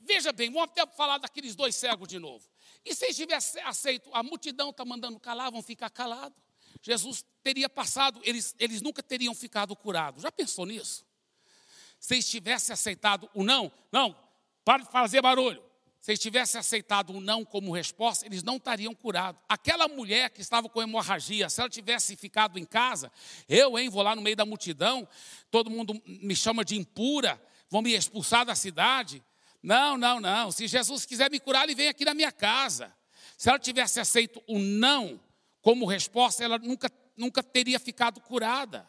Veja 0.00 0.32
bem, 0.32 0.50
vamos 0.50 0.70
até 0.70 0.86
falar 0.86 1.18
daqueles 1.18 1.54
dois 1.54 1.76
cegos 1.76 2.08
de 2.08 2.18
novo. 2.18 2.44
E 2.84 2.94
se 2.94 3.12
tivessem 3.14 3.62
aceito, 3.62 4.10
a 4.12 4.22
multidão 4.22 4.70
está 4.70 4.84
mandando 4.84 5.20
calar, 5.20 5.50
vão 5.50 5.62
ficar 5.62 5.90
calados. 5.90 6.36
Jesus 6.82 7.24
teria 7.42 7.68
passado, 7.68 8.20
eles, 8.24 8.54
eles 8.58 8.80
nunca 8.80 9.02
teriam 9.02 9.34
ficado 9.34 9.76
curados. 9.76 10.22
Já 10.22 10.32
pensou 10.32 10.64
nisso? 10.64 11.04
Se 11.98 12.14
eles 12.14 12.28
tivessem 12.28 12.72
aceitado 12.72 13.28
o 13.34 13.44
não, 13.44 13.70
não, 13.92 14.16
para 14.64 14.82
de 14.82 14.90
fazer 14.90 15.20
barulho. 15.20 15.62
Se 16.00 16.12
eles 16.12 16.20
tivessem 16.20 16.58
aceitado 16.58 17.10
o 17.10 17.20
não 17.20 17.44
como 17.44 17.74
resposta, 17.74 18.24
eles 18.24 18.42
não 18.42 18.56
estariam 18.56 18.94
curados. 18.94 19.42
Aquela 19.46 19.86
mulher 19.86 20.30
que 20.30 20.40
estava 20.40 20.66
com 20.66 20.80
hemorragia, 20.80 21.50
se 21.50 21.60
ela 21.60 21.68
tivesse 21.68 22.16
ficado 22.16 22.58
em 22.58 22.64
casa, 22.64 23.12
eu, 23.46 23.78
hein, 23.78 23.90
vou 23.90 24.02
lá 24.02 24.16
no 24.16 24.22
meio 24.22 24.34
da 24.34 24.46
multidão, 24.46 25.06
todo 25.50 25.68
mundo 25.68 26.00
me 26.06 26.34
chama 26.34 26.64
de 26.64 26.74
impura, 26.74 27.40
vão 27.68 27.82
me 27.82 27.92
expulsar 27.92 28.46
da 28.46 28.54
cidade. 28.54 29.22
Não, 29.62 29.96
não, 29.96 30.20
não. 30.20 30.50
Se 30.50 30.66
Jesus 30.66 31.04
quiser 31.04 31.30
me 31.30 31.38
curar, 31.38 31.64
ele 31.64 31.74
vem 31.74 31.88
aqui 31.88 32.04
na 32.04 32.14
minha 32.14 32.32
casa. 32.32 32.94
Se 33.36 33.48
ela 33.48 33.58
tivesse 33.58 34.00
aceito 34.00 34.42
o 34.46 34.58
não 34.58 35.20
como 35.60 35.86
resposta, 35.86 36.42
ela 36.44 36.58
nunca, 36.58 36.90
nunca 37.16 37.42
teria 37.42 37.78
ficado 37.78 38.20
curada. 38.20 38.88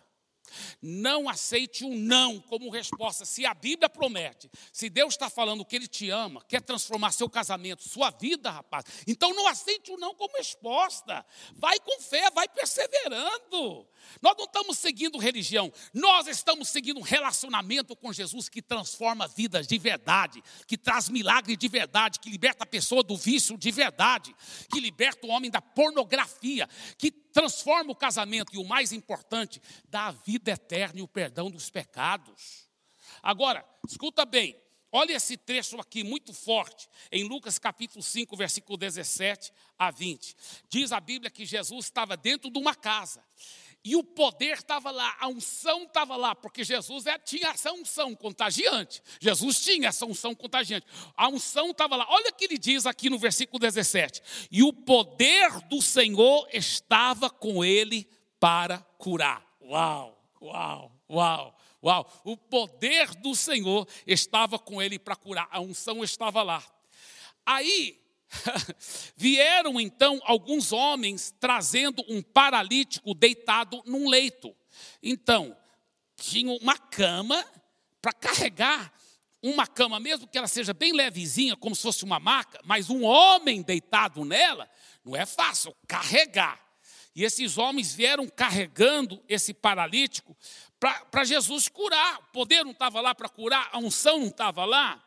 Não 0.81 1.29
aceite 1.29 1.84
um 1.86 1.96
não 1.96 2.39
como 2.39 2.70
resposta. 2.70 3.25
Se 3.25 3.46
a 3.46 3.53
Bíblia 3.53 3.89
promete, 3.89 4.50
se 4.72 4.89
Deus 4.89 5.13
está 5.13 5.29
falando 5.29 5.65
que 5.65 5.75
Ele 5.75 5.88
te 5.88 6.10
ama, 6.10 6.43
quer 6.48 6.62
transformar 6.62 7.12
seu 7.12 7.29
casamento, 7.29 7.88
sua 7.88 8.10
vida, 8.10 8.51
rapaz, 8.51 8.86
então 9.08 9.34
não 9.34 9.48
aceite 9.48 9.91
o 9.91 9.96
um 9.96 9.98
não 9.98 10.15
como 10.15 10.36
resposta. 10.38 11.25
Vai 11.55 11.79
com 11.79 12.01
fé, 12.01 12.29
vai 12.31 12.48
perseverando. 12.48 13.88
Nós 14.22 14.36
não 14.38 14.46
estamos 14.46 14.77
seguindo 14.77 15.17
religião, 15.17 15.72
nós 15.93 16.27
estamos 16.27 16.70
seguindo 16.70 17.00
um 17.00 17.03
relacionamento 17.03 17.96
com 17.96 18.12
Jesus 18.12 18.50
que 18.50 18.62
transforma 18.62 19.27
vidas 19.27 19.67
de 19.67 19.77
verdade, 19.77 20.43
que 20.67 20.77
traz 20.77 21.10
milagre 21.10 21.55
de 21.55 21.67
verdade, 21.67 22.20
que 22.20 22.29
liberta 22.29 22.63
a 22.63 22.67
pessoa 22.67 23.03
do 23.03 23.15
vício 23.15 23.58
de 23.58 23.72
verdade, 23.72 24.36
que 24.72 24.79
liberta 24.79 25.25
o 25.25 25.29
homem 25.29 25.51
da 25.51 25.62
pornografia, 25.62 26.67
que 26.98 27.12
transforma 27.32 27.92
o 27.92 27.96
casamento 27.96 28.54
e 28.54 28.58
o 28.58 28.68
mais 28.68 28.92
importante, 28.92 29.62
dá 29.90 30.08
a 30.08 30.12
vida 30.12 30.52
eterna 30.52 31.00
e 31.00 31.04
o 31.04 31.08
perdão 31.08 31.50
dos 31.50 31.70
pecados. 31.70 32.70
Agora, 33.22 33.66
escuta 33.88 34.26
bem, 34.26 34.60
olha 34.92 35.14
esse 35.14 35.38
trecho 35.38 35.80
aqui 35.80 36.04
muito 36.04 36.34
forte, 36.34 36.90
em 37.12 37.24
Lucas 37.24 37.58
capítulo 37.58 38.04
5, 38.04 38.36
versículo 38.36 38.78
17 38.78 39.52
a 39.78 39.92
20. 39.92 40.36
Diz 40.70 40.92
a 40.92 41.00
Bíblia 41.00 41.32
que 41.32 41.46
Jesus 41.46 41.86
estava 41.86 42.16
dentro 42.16 42.50
de 42.50 42.60
uma 42.60 42.76
casa. 42.76 43.24
E 43.84 43.96
o 43.96 44.04
poder 44.04 44.58
estava 44.58 44.92
lá, 44.92 45.18
a 45.20 45.28
unção 45.28 45.84
estava 45.84 46.16
lá, 46.16 46.36
porque 46.36 46.64
Jesus 46.64 47.08
é, 47.08 47.18
tinha 47.18 47.48
essa 47.48 47.72
unção 47.72 48.14
contagiante. 48.14 49.02
Jesus 49.20 49.60
tinha 49.60 49.90
essa 49.90 50.06
unção 50.06 50.36
contagiante. 50.36 50.86
A 51.18 51.28
unção 51.28 51.72
estava 51.72 51.96
lá. 51.96 52.06
Olha 52.08 52.30
o 52.30 52.34
que 52.34 52.46
ele 52.46 52.60
diz 52.60 52.86
aqui 52.86 53.10
no 53.10 53.18
versículo 53.18 53.58
17: 53.58 54.22
E 54.52 54.62
o 54.62 54.72
poder 54.72 55.60
do 55.62 55.82
Senhor 55.82 56.48
estava 56.54 57.28
com 57.28 57.66
ele 57.66 58.08
para 58.40 58.78
curar. 59.00 59.44
Uau, 59.62 60.16
uau, 60.40 60.92
uau, 61.10 61.58
uau. 61.84 62.22
O 62.24 62.38
poder 62.38 63.16
do 63.16 63.34
Senhor 63.34 63.88
estava 64.06 64.60
com 64.60 64.80
ele 64.80 65.00
para 65.00 65.16
curar. 65.16 65.48
A 65.50 65.60
unção 65.60 66.04
estava 66.04 66.44
lá. 66.44 66.64
Aí, 67.44 68.00
Vieram 69.16 69.80
então 69.80 70.20
alguns 70.24 70.72
homens 70.72 71.34
trazendo 71.40 72.04
um 72.08 72.22
paralítico 72.22 73.14
deitado 73.14 73.82
num 73.86 74.10
leito. 74.10 74.56
Então, 75.02 75.56
tinha 76.16 76.51
uma 76.62 76.77
cama 76.77 77.44
para 78.01 78.14
carregar 78.14 78.94
uma 79.42 79.66
cama, 79.66 80.00
mesmo 80.00 80.27
que 80.27 80.38
ela 80.38 80.48
seja 80.48 80.74
bem 80.74 80.94
levezinha, 80.94 81.55
como 81.55 81.75
se 81.75 81.82
fosse 81.82 82.03
uma 82.03 82.20
maca, 82.20 82.60
mas 82.64 82.90
um 82.90 83.03
homem 83.03 83.62
deitado 83.62 84.24
nela, 84.24 84.70
não 85.03 85.16
é 85.16 85.25
fácil 85.25 85.75
carregar. 85.88 86.60
E 87.16 87.24
esses 87.24 87.58
homens 87.58 87.94
vieram 87.94 88.27
carregando 88.27 89.22
esse 89.27 89.53
paralítico 89.53 90.38
para 90.79 91.24
Jesus 91.25 91.68
curar. 91.68 92.20
O 92.20 92.32
poder 92.32 92.64
não 92.64 92.72
estava 92.72 93.01
lá 93.01 93.14
para 93.14 93.27
curar, 93.27 93.68
a 93.72 93.79
unção 93.79 94.20
não 94.20 94.27
estava 94.27 94.64
lá. 94.64 95.03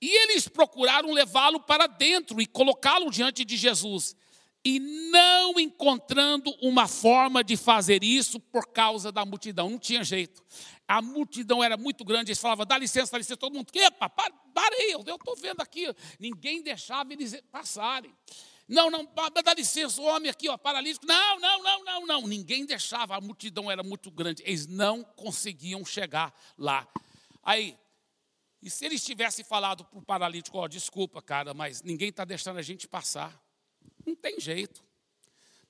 E 0.00 0.08
eles 0.24 0.48
procuraram 0.48 1.12
levá-lo 1.12 1.60
para 1.60 1.86
dentro 1.86 2.40
e 2.40 2.46
colocá-lo 2.46 3.10
diante 3.10 3.44
de 3.44 3.56
Jesus. 3.56 4.16
E 4.64 4.78
não 5.10 5.58
encontrando 5.58 6.54
uma 6.60 6.86
forma 6.86 7.42
de 7.42 7.56
fazer 7.56 8.04
isso 8.04 8.38
por 8.38 8.66
causa 8.68 9.10
da 9.10 9.24
multidão, 9.24 9.70
não 9.70 9.78
tinha 9.78 10.04
jeito. 10.04 10.42
A 10.86 11.00
multidão 11.00 11.62
era 11.62 11.76
muito 11.76 12.04
grande, 12.04 12.30
eles 12.30 12.40
falavam, 12.40 12.66
dá 12.66 12.76
licença, 12.76 13.12
dá 13.12 13.18
licença, 13.18 13.36
todo 13.36 13.54
mundo, 13.54 13.72
que, 13.72 13.90
para, 13.92 14.08
parei, 14.08 14.94
eu 14.94 15.00
estou 15.00 15.36
vendo 15.36 15.60
aqui. 15.60 15.86
Ninguém 16.18 16.62
deixava 16.62 17.12
eles 17.12 17.40
passarem. 17.50 18.14
Não, 18.68 18.90
não, 18.90 19.04
dá 19.44 19.54
licença, 19.54 20.00
o 20.00 20.04
homem 20.04 20.30
aqui, 20.30 20.48
ó, 20.48 20.56
paralítico. 20.56 21.04
Não, 21.04 21.40
não, 21.40 21.62
não, 21.62 21.84
não, 21.84 22.06
não. 22.06 22.26
Ninguém 22.28 22.64
deixava, 22.64 23.16
a 23.16 23.20
multidão 23.20 23.70
era 23.70 23.82
muito 23.82 24.10
grande. 24.10 24.42
Eles 24.46 24.66
não 24.66 25.02
conseguiam 25.02 25.84
chegar 25.84 26.32
lá. 26.56 26.86
Aí, 27.42 27.76
e 28.62 28.68
se 28.68 28.84
eles 28.84 29.04
tivessem 29.04 29.44
falado 29.44 29.84
para 29.84 29.98
o 29.98 30.02
paralítico, 30.02 30.58
ó, 30.58 30.64
oh, 30.64 30.68
desculpa, 30.68 31.22
cara, 31.22 31.54
mas 31.54 31.82
ninguém 31.82 32.10
está 32.10 32.24
deixando 32.24 32.58
a 32.58 32.62
gente 32.62 32.86
passar. 32.86 33.42
Não 34.04 34.14
tem 34.14 34.38
jeito. 34.38 34.84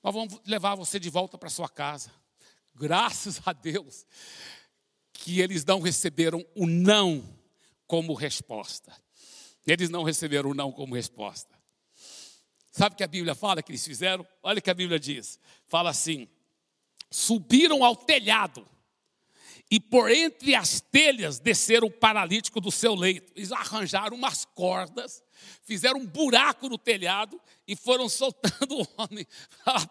Nós 0.03 0.13
vamos 0.13 0.41
levar 0.45 0.75
você 0.75 0.99
de 0.99 1.09
volta 1.09 1.39
para 1.39 1.49
sua 1.49 1.69
casa. 1.69 2.13
Graças 2.75 3.41
a 3.45 3.53
Deus 3.53 4.07
que 5.13 5.41
eles 5.41 5.65
não 5.65 5.81
receberam 5.81 6.45
o 6.55 6.67
não 6.67 7.23
como 7.87 8.15
resposta. 8.15 8.93
Eles 9.67 9.91
não 9.91 10.03
receberam 10.03 10.51
o 10.51 10.55
não 10.55 10.73
como 10.73 10.95
resposta. 10.95 11.59
Sabe 12.71 12.95
o 12.95 12.97
que 12.97 13.05
a 13.05 13.09
Bíblia 13.09 13.35
fala 13.35 13.63
que 13.63 13.71
eles 13.71 13.85
fizeram? 13.85 14.27
Olha 14.43 14.59
o 14.59 14.63
que 14.63 14.71
a 14.71 14.75
Bíblia 14.75 14.99
diz. 14.99 15.39
Fala 15.67 15.91
assim: 15.91 16.29
subiram 17.11 17.85
ao 17.85 17.95
telhado 17.95 18.67
e 19.71 19.79
por 19.79 20.11
entre 20.11 20.55
as 20.55 20.81
telhas 20.81 21.39
desceram 21.39 21.87
o 21.87 21.93
paralítico 21.93 22.61
do 22.61 22.73
seu 22.73 22.95
leito. 22.95 23.33
Eles 23.37 23.53
arranjaram 23.53 24.17
umas 24.17 24.45
cordas, 24.45 25.23
fizeram 25.63 26.01
um 26.01 26.07
buraco 26.07 26.69
no 26.69 26.77
telhado 26.77 27.41
e 27.69 27.77
foram 27.77 28.09
soltando 28.09 28.75
o 28.83 28.89
homem 28.97 29.25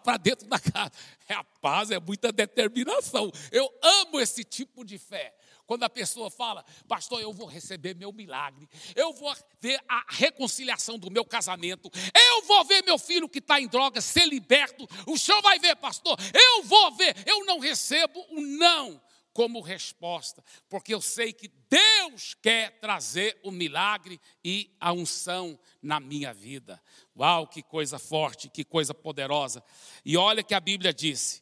para 0.04 0.18
dentro 0.18 0.48
da 0.48 0.60
casa. 0.60 0.92
Rapaz, 1.30 1.92
é 1.92 2.00
muita 2.00 2.30
determinação. 2.32 3.32
Eu 3.52 3.72
amo 3.82 4.20
esse 4.20 4.44
tipo 4.44 4.84
de 4.84 4.98
fé. 4.98 5.34
Quando 5.66 5.84
a 5.84 5.90
pessoa 5.90 6.32
fala, 6.32 6.66
pastor, 6.88 7.22
eu 7.22 7.32
vou 7.32 7.46
receber 7.46 7.96
meu 7.96 8.12
milagre, 8.12 8.68
eu 8.96 9.14
vou 9.14 9.32
ver 9.62 9.80
a 9.88 10.04
reconciliação 10.10 10.98
do 10.98 11.12
meu 11.12 11.24
casamento, 11.24 11.92
eu 11.94 12.42
vou 12.42 12.66
ver 12.66 12.84
meu 12.84 12.98
filho 12.98 13.30
que 13.30 13.38
está 13.38 13.62
em 13.62 13.68
droga 13.68 14.02
ser 14.02 14.26
liberto, 14.28 14.88
o 15.06 15.16
senhor 15.16 15.40
vai 15.44 15.60
ver, 15.60 15.76
pastor, 15.76 16.18
eu 16.34 16.64
vou 16.64 16.96
ver, 16.96 17.16
eu 17.24 17.46
não 17.46 17.60
recebo 17.60 18.20
o 18.32 18.42
não 18.42 19.00
como 19.40 19.62
resposta, 19.62 20.44
porque 20.68 20.94
eu 20.94 21.00
sei 21.00 21.32
que 21.32 21.50
Deus 21.70 22.34
quer 22.34 22.78
trazer 22.82 23.40
o 23.42 23.52
milagre 23.52 24.20
e 24.44 24.70
a 24.78 24.92
unção 24.92 25.58
na 25.82 25.98
minha 25.98 26.34
vida. 26.34 26.84
Uau, 27.18 27.48
que 27.48 27.64
coisa 27.64 27.98
forte, 27.98 28.50
que 28.50 28.66
coisa 28.66 28.94
poderosa. 28.94 29.64
E 30.04 30.18
olha 30.18 30.44
que 30.44 30.54
a 30.54 30.60
Bíblia 30.60 30.94
disse: 30.94 31.42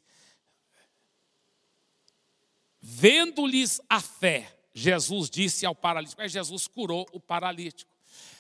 Vendo-lhes 2.79 3.81
a 3.89 3.99
fé, 3.99 4.55
Jesus 4.75 5.27
disse 5.27 5.65
ao 5.65 5.73
paralítico, 5.73 6.21
é 6.21 6.29
Jesus 6.29 6.67
curou 6.67 7.03
o 7.12 7.19
paralítico. 7.19 7.91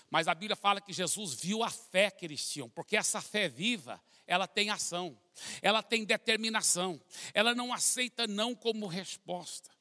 Mas 0.07 0.27
a 0.27 0.35
Bíblia 0.35 0.55
fala 0.55 0.79
que 0.79 0.93
Jesus 0.93 1.33
viu 1.33 1.63
a 1.63 1.71
fé 1.71 2.11
que 2.11 2.27
eles 2.27 2.47
tinham, 2.47 2.69
porque 2.69 2.95
essa 2.95 3.21
fé 3.21 3.49
viva, 3.49 3.99
ela 4.27 4.47
tem 4.47 4.69
ação, 4.69 5.17
ela 5.61 5.81
tem 5.81 6.03
determinação, 6.03 7.01
ela 7.33 7.55
não 7.55 7.73
aceita 7.73 8.27
não 8.27 8.53
como 8.53 8.85
resposta. 8.85 9.71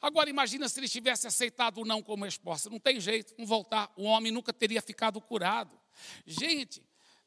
Agora 0.00 0.28
imagina 0.28 0.68
se 0.68 0.78
ele 0.78 0.88
tivesse 0.88 1.26
aceitado 1.26 1.80
o 1.80 1.84
não 1.84 2.02
como 2.02 2.24
resposta, 2.24 2.68
não 2.68 2.78
tem 2.78 3.00
jeito, 3.00 3.34
não 3.38 3.46
voltar, 3.46 3.90
o 3.96 4.04
homem 4.04 4.30
nunca 4.30 4.52
teria 4.52 4.82
ficado 4.82 5.20
curado. 5.20 5.78
Gente, 6.26 6.82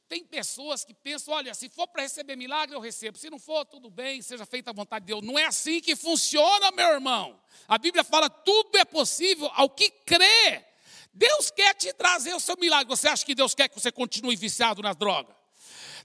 tem 0.08 0.26
pessoas 0.26 0.84
que 0.84 0.94
pensam: 0.94 1.34
olha, 1.34 1.54
se 1.54 1.70
for 1.70 1.88
para 1.88 2.04
receber 2.04 2.36
milagre, 2.36 2.76
eu 2.76 2.82
recebo. 2.82 3.18
Se 3.18 3.30
não 3.30 3.40
for, 3.40 3.66
tudo 3.66 3.90
bem, 3.90 4.22
seja 4.22 4.46
feita 4.46 4.70
a 4.70 4.74
vontade 4.74 5.06
de 5.06 5.14
Deus. 5.14 5.24
Não 5.24 5.40
é 5.40 5.46
assim 5.46 5.80
que 5.80 5.96
funciona, 5.96 6.70
meu 6.72 6.90
irmão. 6.90 7.42
A 7.66 7.78
Bíblia 7.78 8.04
fala: 8.04 8.30
tudo 8.30 8.78
é 8.78 8.84
possível 8.84 9.50
ao 9.54 9.70
que 9.70 9.90
crê. 9.90 10.66
Deus 11.14 11.50
quer 11.52 11.74
te 11.76 11.94
trazer 11.94 12.34
o 12.34 12.42
seu 12.42 12.58
milagre. 12.58 12.88
Você 12.88 13.08
acha 13.08 13.26
que 13.26 13.34
Deus 13.36 13.56
quer 13.56 13.70
que 13.70 13.80
você 13.80 13.92
continue 13.92 14.36
viciado 14.36 14.82
nas 14.82 14.96
drogas? 14.96 15.41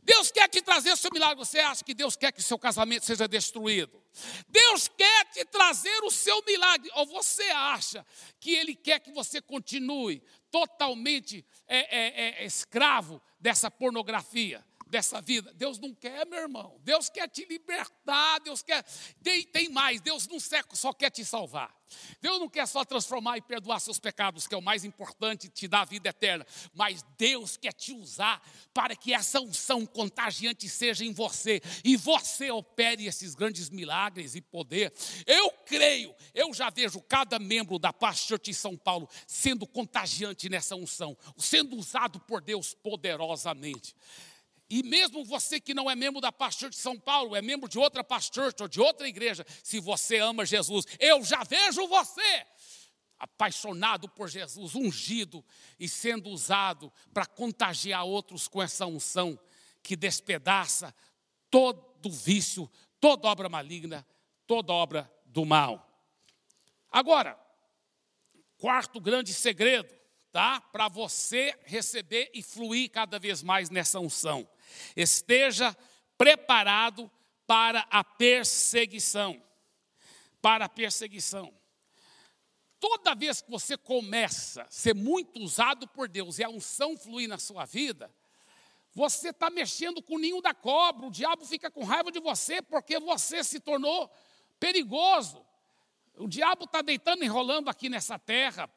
Deus 0.02 0.30
quer 0.30 0.48
te 0.48 0.62
trazer 0.62 0.96
seu 0.96 1.10
milagre. 1.12 1.36
Você 1.36 1.58
acha 1.58 1.84
que 1.84 1.94
Deus 1.94 2.16
quer 2.16 2.32
que 2.32 2.42
seu 2.42 2.58
casamento 2.58 3.04
seja 3.04 3.26
destruído? 3.26 4.02
Deus 4.48 4.88
quer 4.88 5.24
te 5.26 5.44
trazer 5.44 6.02
o 6.04 6.10
seu 6.10 6.42
milagre. 6.46 6.90
Ou 6.94 7.06
você 7.06 7.44
acha 7.50 8.06
que 8.38 8.54
Ele 8.54 8.74
quer 8.74 9.00
que 9.00 9.10
você 9.10 9.40
continue 9.40 10.22
totalmente 10.50 11.44
é, 11.66 11.78
é, 11.78 12.42
é, 12.42 12.44
escravo 12.46 13.20
dessa 13.40 13.70
pornografia? 13.70 14.64
Dessa 14.86 15.20
vida. 15.20 15.52
Deus 15.54 15.78
não 15.78 15.92
quer, 15.94 16.24
meu 16.26 16.38
irmão. 16.38 16.80
Deus 16.82 17.08
quer 17.08 17.28
te 17.28 17.44
libertar. 17.44 18.40
Deus 18.40 18.62
quer. 18.62 18.84
Tem, 19.22 19.42
tem 19.44 19.68
mais. 19.68 20.00
Deus 20.00 20.26
não 20.28 20.38
só 20.72 20.92
quer 20.92 21.10
te 21.10 21.24
salvar. 21.24 21.74
Deus 22.20 22.40
não 22.40 22.48
quer 22.48 22.66
só 22.66 22.84
transformar 22.84 23.38
e 23.38 23.42
perdoar 23.42 23.80
seus 23.80 23.98
pecados, 23.98 24.46
que 24.46 24.54
é 24.54 24.58
o 24.58 24.62
mais 24.62 24.84
importante, 24.84 25.48
te 25.48 25.68
dar 25.68 25.82
a 25.82 25.84
vida 25.84 26.08
eterna. 26.08 26.46
Mas 26.74 27.04
Deus 27.16 27.56
quer 27.56 27.72
te 27.72 27.92
usar 27.92 28.42
para 28.74 28.96
que 28.96 29.12
essa 29.14 29.40
unção 29.40 29.86
contagiante 29.86 30.68
seja 30.68 31.04
em 31.04 31.12
você 31.12 31.60
e 31.84 31.96
você 31.96 32.50
opere 32.50 33.06
esses 33.06 33.34
grandes 33.34 33.70
milagres 33.70 34.34
e 34.34 34.40
poder. 34.40 34.92
Eu 35.26 35.50
creio, 35.64 36.14
eu 36.34 36.52
já 36.52 36.70
vejo 36.70 37.00
cada 37.02 37.38
membro 37.38 37.78
da 37.78 37.92
Paz 37.92 38.18
Church 38.18 38.50
em 38.50 38.54
São 38.54 38.76
Paulo 38.76 39.08
sendo 39.26 39.66
contagiante 39.66 40.48
nessa 40.48 40.74
unção, 40.74 41.16
sendo 41.36 41.76
usado 41.76 42.18
por 42.20 42.40
Deus 42.40 42.74
poderosamente. 42.74 43.94
E 44.68 44.82
mesmo 44.82 45.24
você 45.24 45.60
que 45.60 45.74
não 45.74 45.90
é 45.90 45.94
membro 45.94 46.20
da 46.20 46.32
Pastor 46.32 46.70
de 46.70 46.76
São 46.76 46.98
Paulo, 46.98 47.36
é 47.36 47.42
membro 47.42 47.68
de 47.68 47.78
outra 47.78 48.02
Pastor 48.02 48.52
ou 48.60 48.68
de 48.68 48.80
outra 48.80 49.06
igreja, 49.08 49.46
se 49.62 49.78
você 49.78 50.18
ama 50.18 50.44
Jesus, 50.44 50.84
eu 50.98 51.22
já 51.22 51.44
vejo 51.44 51.86
você 51.86 52.46
apaixonado 53.18 54.08
por 54.08 54.28
Jesus, 54.28 54.74
ungido 54.74 55.44
e 55.78 55.88
sendo 55.88 56.28
usado 56.30 56.92
para 57.14 57.26
contagiar 57.26 58.04
outros 58.04 58.48
com 58.48 58.62
essa 58.62 58.86
unção 58.86 59.38
que 59.82 59.96
despedaça 59.96 60.94
todo 61.50 62.10
vício, 62.10 62.70
toda 63.00 63.28
obra 63.28 63.48
maligna, 63.48 64.06
toda 64.46 64.72
obra 64.72 65.10
do 65.24 65.44
mal. 65.44 65.86
Agora, 66.90 67.38
quarto 68.58 69.00
grande 69.00 69.32
segredo, 69.32 69.94
tá? 70.32 70.60
Para 70.60 70.88
você 70.88 71.56
receber 71.64 72.30
e 72.34 72.42
fluir 72.42 72.90
cada 72.90 73.18
vez 73.18 73.42
mais 73.42 73.70
nessa 73.70 74.00
unção. 74.00 74.46
Esteja 74.96 75.76
preparado 76.18 77.10
para 77.46 77.86
a 77.90 78.02
perseguição. 78.02 79.42
Para 80.42 80.64
a 80.64 80.68
perseguição. 80.68 81.52
Toda 82.78 83.14
vez 83.14 83.40
que 83.40 83.50
você 83.50 83.76
começa 83.76 84.62
a 84.62 84.70
ser 84.70 84.94
muito 84.94 85.40
usado 85.40 85.88
por 85.88 86.08
Deus 86.08 86.38
e 86.38 86.44
a 86.44 86.48
unção 86.48 86.96
fluir 86.96 87.28
na 87.28 87.38
sua 87.38 87.64
vida, 87.64 88.12
você 88.92 89.28
está 89.28 89.50
mexendo 89.50 90.02
com 90.02 90.16
o 90.16 90.18
ninho 90.18 90.40
da 90.40 90.54
cobra, 90.54 91.06
o 91.06 91.10
diabo 91.10 91.44
fica 91.44 91.70
com 91.70 91.84
raiva 91.84 92.10
de 92.10 92.18
você 92.18 92.62
porque 92.62 92.98
você 92.98 93.44
se 93.44 93.60
tornou 93.60 94.10
perigoso. 94.58 95.45
O 96.18 96.26
diabo 96.26 96.64
está 96.64 96.80
deitando 96.80 97.22
e 97.22 97.26
enrolando 97.26 97.68
aqui 97.68 97.90
nessa 97.90 98.18
terra, 98.18 98.70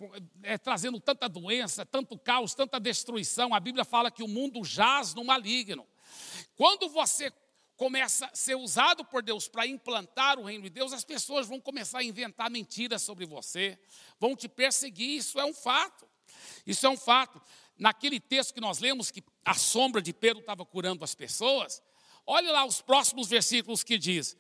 é, 0.44 0.58
trazendo 0.58 1.00
tanta 1.00 1.30
doença, 1.30 1.86
tanto 1.86 2.18
caos, 2.18 2.54
tanta 2.54 2.80
destruição. 2.80 3.54
A 3.54 3.60
Bíblia 3.60 3.86
fala 3.86 4.12
que 4.12 4.22
o 4.22 4.28
mundo 4.28 4.64
jaz 4.64 5.14
no 5.14 5.24
maligno. 5.24 5.88
Quando 6.56 6.90
você 6.90 7.32
começa 7.78 8.26
a 8.26 8.36
ser 8.36 8.56
usado 8.56 9.06
por 9.06 9.24
Deus 9.24 9.48
para 9.48 9.66
implantar 9.66 10.38
o 10.38 10.44
reino 10.44 10.66
de 10.66 10.70
Deus, 10.70 10.92
as 10.92 11.06
pessoas 11.06 11.48
vão 11.48 11.62
começar 11.62 12.00
a 12.00 12.04
inventar 12.04 12.52
mentiras 12.52 13.02
sobre 13.02 13.26
você, 13.26 13.80
vão 14.20 14.36
te 14.36 14.50
perseguir, 14.50 15.18
isso 15.18 15.40
é 15.40 15.46
um 15.46 15.54
fato. 15.54 16.06
Isso 16.68 16.86
é 16.86 16.90
um 16.90 16.98
fato. 16.98 17.42
Naquele 17.78 18.20
texto 18.20 18.54
que 18.54 18.60
nós 18.60 18.80
lemos, 18.80 19.12
que 19.12 19.24
a 19.46 19.54
sombra 19.54 20.02
de 20.02 20.12
Pedro 20.12 20.42
estava 20.42 20.66
curando 20.66 21.06
as 21.06 21.16
pessoas, 21.16 21.82
olha 22.28 22.52
lá 22.52 22.66
os 22.66 22.82
próximos 22.82 23.30
versículos 23.30 23.82
que 23.82 23.98
diz: 23.98 24.36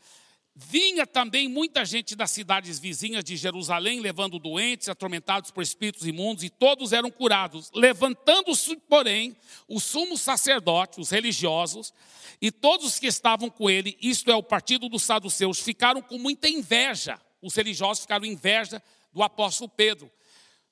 Vinha 0.61 1.07
também 1.07 1.47
muita 1.47 1.85
gente 1.85 2.17
das 2.17 2.31
cidades 2.31 2.79
vizinhas 2.79 3.23
de 3.23 3.37
Jerusalém, 3.37 4.01
levando 4.01 4.37
doentes, 4.37 4.89
atormentados 4.89 5.51
por 5.51 5.63
espíritos 5.63 6.05
imundos, 6.05 6.43
e 6.43 6.49
todos 6.49 6.91
eram 6.91 7.09
curados. 7.09 7.71
Levantando-se, 7.73 8.75
porém, 8.75 9.37
o 9.69 9.79
sumo 9.79 10.17
sacerdote, 10.17 10.99
os 10.99 11.11
religiosos, 11.11 11.93
e 12.41 12.51
todos 12.51 12.85
os 12.87 12.99
que 12.99 13.07
estavam 13.07 13.49
com 13.49 13.69
ele, 13.69 13.97
isto 14.01 14.29
é, 14.29 14.35
o 14.35 14.43
partido 14.43 14.89
dos 14.89 15.01
saduceus, 15.01 15.59
ficaram 15.61 16.01
com 16.01 16.17
muita 16.17 16.49
inveja. 16.49 17.21
Os 17.41 17.55
religiosos 17.55 18.01
ficaram 18.01 18.25
inveja 18.25 18.83
do 19.13 19.23
apóstolo 19.23 19.69
Pedro, 19.69 20.11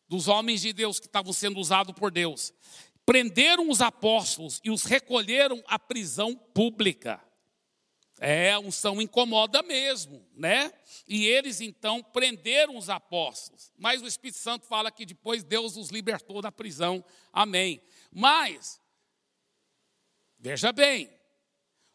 dos 0.10 0.28
homens 0.28 0.62
de 0.62 0.73
Deus 0.73 1.00
que 1.00 1.06
estavam 1.06 1.32
sendo 1.32 1.62
usados 1.62 1.95
por 1.95 2.12
Deus. 2.12 2.54
Prenderam 3.06 3.69
os 3.69 3.80
apóstolos 3.80 4.60
e 4.65 4.69
os 4.69 4.84
recolheram 4.84 5.63
à 5.65 5.80
prisão 5.80 6.36
pública. 6.36 7.26
É, 8.19 8.53
a 8.53 8.60
unção 8.60 9.01
incomoda 9.01 9.62
mesmo, 9.62 10.25
né? 10.34 10.73
E 11.08 11.27
eles 11.27 11.62
então 11.62 12.01
prenderam 12.01 12.75
os 12.75 12.89
apóstolos. 12.89 13.71
Mas 13.77 14.01
o 14.01 14.08
Espírito 14.08 14.39
Santo 14.39 14.65
fala 14.65 14.91
que 14.91 15.06
depois 15.06 15.43
Deus 15.43 15.77
os 15.77 15.89
libertou 15.89 16.41
da 16.41 16.51
prisão. 16.51 17.06
Amém. 17.32 17.82
Mas, 18.12 18.82
veja 20.39 20.71
bem, 20.71 21.10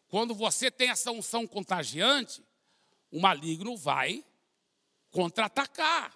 quando 0.07 0.33
você 0.33 0.71
tem 0.71 0.89
essa 0.89 1.11
unção 1.11 1.45
contagiante, 1.45 2.41
o 3.11 3.19
maligno 3.19 3.75
vai 3.75 4.23
contra-atacar. 5.11 6.15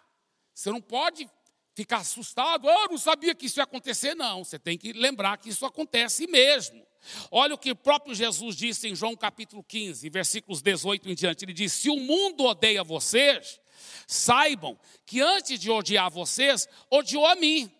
Você 0.54 0.72
não 0.72 0.82
pode 0.82 1.30
ficar 1.78 1.98
assustado, 1.98 2.66
oh, 2.66 2.70
eu 2.86 2.90
não 2.90 2.98
sabia 2.98 3.36
que 3.36 3.46
isso 3.46 3.60
ia 3.60 3.63
acontecer, 3.63 4.16
não. 4.16 4.44
Você 4.44 4.58
tem 4.58 4.80
que 4.80 4.94
lembrar 4.94 5.38
que 5.38 5.48
isso 5.48 5.63
acontece 5.63 6.26
mesmo. 6.26 6.84
Olha 7.30 7.54
o 7.54 7.58
que 7.58 7.70
o 7.70 7.76
próprio 7.76 8.16
Jesus 8.16 8.56
disse 8.56 8.88
em 8.88 8.96
João 8.96 9.16
capítulo 9.16 9.63
15, 9.63 10.10
versículos 10.10 10.60
18 10.63 11.08
em 11.08 11.13
diante. 11.13 11.46
Ele 11.46 11.54
diz: 11.54 11.72
Se 11.72 11.88
o 11.88 12.00
mundo 12.00 12.46
odeia 12.46 12.84
vocês, 12.84 13.62
saibam 14.08 14.76
que 15.06 15.22
antes 15.22 15.60
de 15.60 15.70
odiar 15.70 16.10
vocês, 16.10 16.68
odiou 16.90 17.28
a 17.28 17.36
mim. 17.36 17.72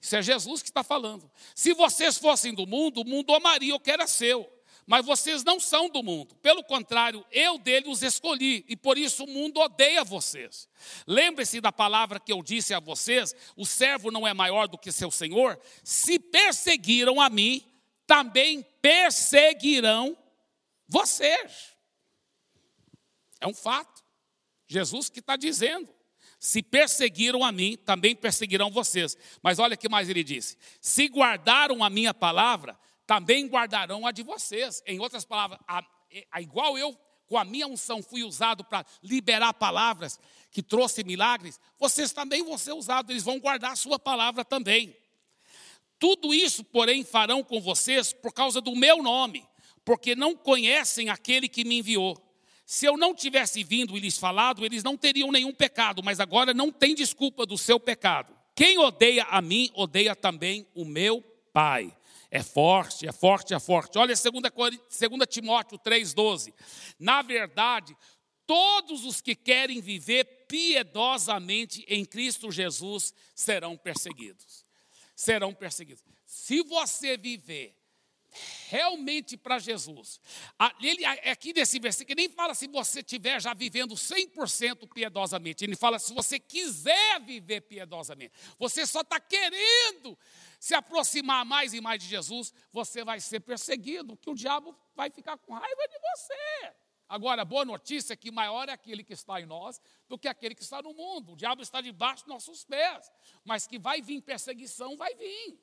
Isso 0.00 0.16
é 0.16 0.22
Jesus 0.22 0.62
que 0.62 0.70
está 0.70 0.82
falando. 0.82 1.30
Se 1.54 1.74
vocês 1.74 2.16
fossem 2.16 2.54
do 2.54 2.66
mundo, 2.66 3.02
o 3.02 3.04
mundo 3.04 3.34
amaria 3.34 3.74
o 3.74 3.80
que 3.80 3.90
era 3.90 4.06
seu. 4.06 4.50
Mas 4.92 5.06
vocês 5.06 5.42
não 5.42 5.58
são 5.58 5.88
do 5.88 6.02
mundo. 6.02 6.34
Pelo 6.42 6.62
contrário, 6.62 7.24
eu 7.32 7.56
dele 7.56 7.88
os 7.88 8.02
escolhi. 8.02 8.62
E 8.68 8.76
por 8.76 8.98
isso 8.98 9.24
o 9.24 9.26
mundo 9.26 9.58
odeia 9.58 10.04
vocês. 10.04 10.68
Lembre-se 11.06 11.62
da 11.62 11.72
palavra 11.72 12.20
que 12.20 12.30
eu 12.30 12.42
disse 12.42 12.74
a 12.74 12.78
vocês: 12.78 13.34
o 13.56 13.64
servo 13.64 14.10
não 14.10 14.28
é 14.28 14.34
maior 14.34 14.68
do 14.68 14.76
que 14.76 14.92
seu 14.92 15.10
senhor. 15.10 15.58
Se 15.82 16.18
perseguiram 16.18 17.22
a 17.22 17.30
mim, 17.30 17.64
também 18.06 18.60
perseguirão 18.82 20.14
vocês. 20.86 21.74
É 23.40 23.46
um 23.46 23.54
fato. 23.54 24.04
Jesus 24.68 25.08
que 25.08 25.20
está 25.20 25.36
dizendo. 25.36 25.88
Se 26.38 26.62
perseguiram 26.62 27.42
a 27.42 27.50
mim, 27.50 27.78
também 27.78 28.14
perseguirão 28.14 28.70
vocês. 28.70 29.16
Mas 29.42 29.58
olha 29.58 29.74
que 29.74 29.88
mais 29.88 30.10
ele 30.10 30.22
disse: 30.22 30.58
se 30.82 31.08
guardaram 31.08 31.82
a 31.82 31.88
minha 31.88 32.12
palavra, 32.12 32.78
também 33.06 33.46
guardarão 33.46 34.06
a 34.06 34.12
de 34.12 34.22
vocês. 34.22 34.82
Em 34.86 34.98
outras 35.00 35.24
palavras, 35.24 35.58
a, 35.66 35.84
a, 36.30 36.40
igual 36.40 36.78
eu, 36.78 36.96
com 37.26 37.38
a 37.38 37.44
minha 37.44 37.66
unção, 37.66 38.02
fui 38.02 38.22
usado 38.22 38.64
para 38.64 38.84
liberar 39.02 39.54
palavras 39.54 40.18
que 40.50 40.62
trouxe 40.62 41.02
milagres, 41.02 41.58
vocês 41.78 42.12
também 42.12 42.44
vão 42.44 42.58
ser 42.58 42.72
usados, 42.72 43.10
eles 43.10 43.22
vão 43.22 43.40
guardar 43.40 43.72
a 43.72 43.76
sua 43.76 43.98
palavra 43.98 44.44
também. 44.44 44.96
Tudo 45.98 46.34
isso, 46.34 46.64
porém, 46.64 47.04
farão 47.04 47.42
com 47.42 47.60
vocês 47.60 48.12
por 48.12 48.32
causa 48.32 48.60
do 48.60 48.74
meu 48.74 49.02
nome, 49.02 49.46
porque 49.84 50.14
não 50.14 50.36
conhecem 50.36 51.08
aquele 51.08 51.48
que 51.48 51.64
me 51.64 51.78
enviou. 51.78 52.20
Se 52.66 52.86
eu 52.86 52.96
não 52.96 53.14
tivesse 53.14 53.62
vindo 53.62 53.96
e 53.96 54.00
lhes 54.00 54.18
falado, 54.18 54.64
eles 54.64 54.82
não 54.82 54.96
teriam 54.96 55.30
nenhum 55.30 55.52
pecado, 55.52 56.02
mas 56.02 56.20
agora 56.20 56.52
não 56.52 56.70
tem 56.70 56.94
desculpa 56.94 57.46
do 57.46 57.56
seu 57.56 57.78
pecado. 57.78 58.36
Quem 58.54 58.78
odeia 58.78 59.24
a 59.24 59.40
mim, 59.40 59.70
odeia 59.74 60.14
também 60.14 60.66
o 60.74 60.84
meu 60.84 61.22
Pai. 61.52 61.94
É 62.32 62.42
forte, 62.42 63.06
é 63.06 63.12
forte, 63.12 63.54
é 63.54 63.60
forte. 63.60 63.96
Olha 63.96 64.14
2, 64.14 64.24
2 64.24 65.28
Timóteo 65.28 65.78
3,12. 65.78 66.52
Na 66.98 67.22
verdade, 67.22 67.96
todos 68.46 69.04
os 69.04 69.20
que 69.20 69.36
querem 69.36 69.80
viver 69.80 70.24
piedosamente 70.48 71.84
em 71.86 72.04
Cristo 72.04 72.50
Jesus 72.50 73.14
serão 73.34 73.76
perseguidos 73.76 74.64
serão 75.22 75.54
perseguidos. 75.54 76.02
Se 76.26 76.62
você 76.62 77.16
viver 77.16 77.76
realmente 78.68 79.36
para 79.36 79.58
Jesus. 79.58 80.20
Ele, 80.80 81.04
aqui 81.04 81.52
nesse 81.52 81.78
versículo, 81.78 82.16
nem 82.16 82.28
fala 82.28 82.54
se 82.54 82.66
você 82.66 83.00
estiver 83.00 83.40
já 83.40 83.54
vivendo 83.54 83.94
100% 83.94 84.88
piedosamente. 84.92 85.64
Ele 85.64 85.76
fala 85.76 85.98
se 85.98 86.12
você 86.12 86.38
quiser 86.38 87.20
viver 87.20 87.62
piedosamente. 87.62 88.32
Você 88.58 88.86
só 88.86 89.00
está 89.00 89.18
querendo 89.20 90.18
se 90.58 90.74
aproximar 90.74 91.44
mais 91.44 91.74
e 91.74 91.80
mais 91.80 92.02
de 92.02 92.08
Jesus, 92.08 92.54
você 92.72 93.04
vai 93.04 93.20
ser 93.20 93.40
perseguido, 93.40 94.16
que 94.16 94.30
o 94.30 94.34
diabo 94.34 94.76
vai 94.94 95.10
ficar 95.10 95.36
com 95.36 95.52
raiva 95.52 95.88
de 95.88 95.98
você. 95.98 96.72
Agora, 97.08 97.42
a 97.42 97.44
boa 97.44 97.64
notícia 97.64 98.14
é 98.14 98.16
que 98.16 98.30
maior 98.30 98.70
é 98.70 98.72
aquele 98.72 99.04
que 99.04 99.12
está 99.12 99.38
em 99.38 99.44
nós 99.44 99.80
do 100.08 100.18
que 100.18 100.26
aquele 100.26 100.54
que 100.54 100.62
está 100.62 100.80
no 100.80 100.94
mundo. 100.94 101.32
O 101.32 101.36
diabo 101.36 101.60
está 101.60 101.80
debaixo 101.80 102.24
dos 102.24 102.32
nossos 102.32 102.64
pés, 102.64 103.12
mas 103.44 103.66
que 103.66 103.78
vai 103.78 104.00
vir 104.00 104.22
perseguição, 104.22 104.96
vai 104.96 105.14
vir. 105.14 105.60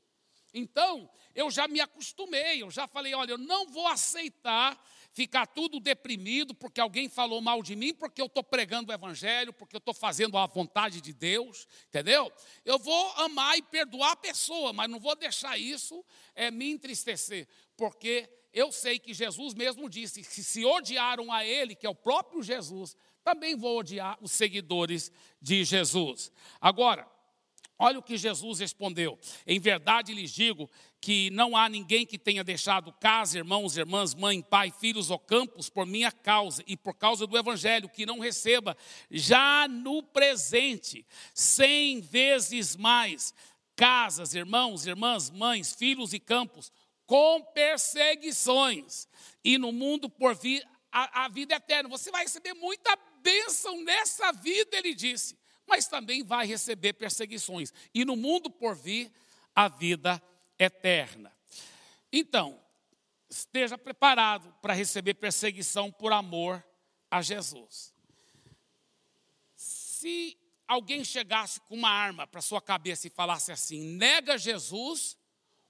Então, 0.54 1.10
eu 1.36 1.52
já 1.52 1.68
me 1.68 1.80
acostumei, 1.80 2.64
eu 2.64 2.72
já 2.72 2.88
falei, 2.88 3.14
olha, 3.14 3.32
eu 3.32 3.38
não 3.38 3.68
vou 3.68 3.88
aceitar 3.88 4.80
ficar 5.12 5.48
tudo 5.48 5.80
deprimido 5.80 6.54
porque 6.54 6.80
alguém 6.80 7.10
falou 7.10 7.42
mal 7.42 7.62
de 7.62 7.76
mim, 7.76 7.94
porque 7.94 8.22
eu 8.22 8.28
estou 8.28 8.44
pregando 8.44 8.92
o 8.92 8.96
evangelho, 8.96 9.52
porque 9.52 9.76
eu 9.76 9.80
estou 9.80 9.94
fazendo 9.94 10.38
a 10.38 10.46
vontade 10.46 11.02
de 11.02 11.14
Deus, 11.14 11.68
entendeu? 11.88 12.32
Eu 12.64 12.78
vou 12.80 13.12
amar 13.14 13.58
e 13.58 13.62
perdoar 13.62 14.12
a 14.12 14.16
pessoa, 14.16 14.72
mas 14.72 14.90
não 14.90 15.00
vou 15.00 15.16
deixar 15.16 15.58
isso 15.58 16.06
é, 16.36 16.52
me 16.52 16.70
entristecer, 16.70 17.48
porque 17.76 18.30
eu 18.54 18.72
sei 18.72 18.98
que 18.98 19.14
Jesus 19.14 19.54
mesmo 19.54 19.90
disse 19.90 20.24
que 20.24 20.44
se 20.44 20.66
odiaram 20.66 21.32
a 21.32 21.46
Ele, 21.46 21.76
que 21.76 21.86
é 21.86 21.90
o 21.90 21.96
próprio 21.96 22.42
Jesus, 22.42 22.96
também 23.24 23.56
vou 23.56 23.78
odiar 23.78 24.18
os 24.22 24.32
seguidores 24.32 25.12
de 25.42 25.64
Jesus. 25.64 26.32
Agora, 26.60 27.08
olha 27.80 27.98
o 27.98 28.04
que 28.04 28.18
Jesus 28.18 28.60
respondeu. 28.60 29.18
Em 29.48 29.60
verdade 29.60 30.14
lhes 30.14 30.32
digo 30.32 30.70
que 31.02 31.30
não 31.32 31.56
há 31.56 31.70
ninguém 31.70 32.06
que 32.06 32.20
tenha 32.20 32.44
deixado 32.44 32.92
casa, 32.92 33.38
irmãos, 33.38 33.78
irmãs, 33.78 34.14
mãe, 34.14 34.42
pai, 34.42 34.70
filhos 34.70 35.10
ou 35.10 35.18
campos 35.18 35.70
por 35.70 35.86
minha 35.86 36.12
causa 36.12 36.62
e 36.68 36.76
por 36.76 36.94
causa 36.94 37.26
do 37.26 37.38
Evangelho, 37.38 37.88
que 37.88 38.06
não 38.06 38.20
receba 38.20 38.76
já 39.10 39.68
no 39.68 40.04
presente 40.04 41.06
cem 41.34 42.02
vezes 42.02 42.76
mais 42.76 43.34
casas, 43.78 44.36
irmãos, 44.36 44.86
irmãs, 44.86 45.30
mães, 45.30 45.74
filhos 45.74 46.14
e 46.14 46.20
campos 46.20 46.70
com 47.06 47.42
perseguições, 47.42 49.08
e 49.44 49.58
no 49.58 49.72
mundo 49.72 50.08
por 50.08 50.36
vir 50.36 50.64
a, 50.92 51.26
a 51.26 51.28
vida 51.28 51.56
eterna. 51.56 51.90
Você 51.90 52.12
vai 52.12 52.24
receber 52.24 52.54
muita 52.54 52.96
bênção 53.24 53.82
nessa 53.84 54.32
vida, 54.34 54.78
ele 54.78 54.94
disse, 54.94 55.39
mas 55.70 55.88
também 55.88 56.24
vai 56.24 56.46
receber 56.46 56.94
perseguições, 56.94 57.72
e 57.94 58.04
no 58.04 58.16
mundo 58.16 58.50
por 58.50 58.76
vir 58.76 59.12
a 59.56 59.68
vida 59.68 60.22
eterna. 60.58 61.32
Então, 62.12 62.60
esteja 63.30 63.78
preparado 63.78 64.52
para 64.62 64.74
receber 64.74 65.14
perseguição 65.14 65.92
por 65.92 66.12
amor 66.12 66.66
a 67.10 67.22
Jesus. 67.22 67.94
Se 69.56 70.38
alguém 70.68 71.04
chegasse 71.04 71.60
com 71.62 71.76
uma 71.76 71.90
arma 71.90 72.26
para 72.26 72.42
sua 72.42 72.62
cabeça 72.62 73.08
e 73.08 73.12
falasse 73.12 73.52
assim: 73.52 73.82
nega 73.96 74.38
Jesus 74.38 75.18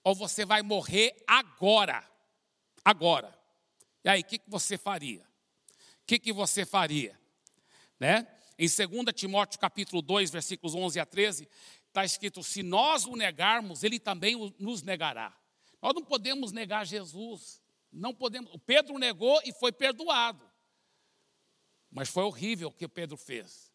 ou 0.03 0.15
você 0.15 0.45
vai 0.45 0.62
morrer 0.62 1.15
agora. 1.27 2.07
Agora. 2.83 3.38
E 4.03 4.09
aí, 4.09 4.21
o 4.21 4.25
que, 4.25 4.39
que 4.39 4.49
você 4.49 4.77
faria? 4.77 5.21
O 5.21 6.05
que, 6.05 6.17
que 6.17 6.31
você 6.31 6.65
faria? 6.65 7.19
Né? 7.99 8.27
Em 8.62 8.67
2 8.67 9.15
Timóteo 9.15 9.58
capítulo 9.58 10.02
2, 10.02 10.30
versículos 10.30 10.76
11 10.76 11.00
a 11.00 11.06
13, 11.06 11.48
está 11.88 12.04
escrito, 12.04 12.43
se 12.43 12.62
nós 12.62 13.06
o 13.06 13.15
negarmos, 13.15 13.86
ele 13.86 13.98
também 13.98 14.36
nos 14.60 14.84
negará. 14.84 15.34
Nós 15.82 15.93
não 15.93 16.04
podemos 16.04 16.52
negar 16.52 16.86
Jesus. 16.86 17.62
Não 17.89 18.13
podemos. 18.13 18.54
O 18.54 18.60
Pedro 18.60 18.98
negou 19.00 19.41
e 19.45 19.54
foi 19.54 19.72
perdoado. 19.72 20.43
Mas 21.89 22.10
foi 22.10 22.24
horrível 22.24 22.67
o 22.67 22.74
que 22.74 22.86
Pedro 22.86 23.15
fez. 23.15 23.72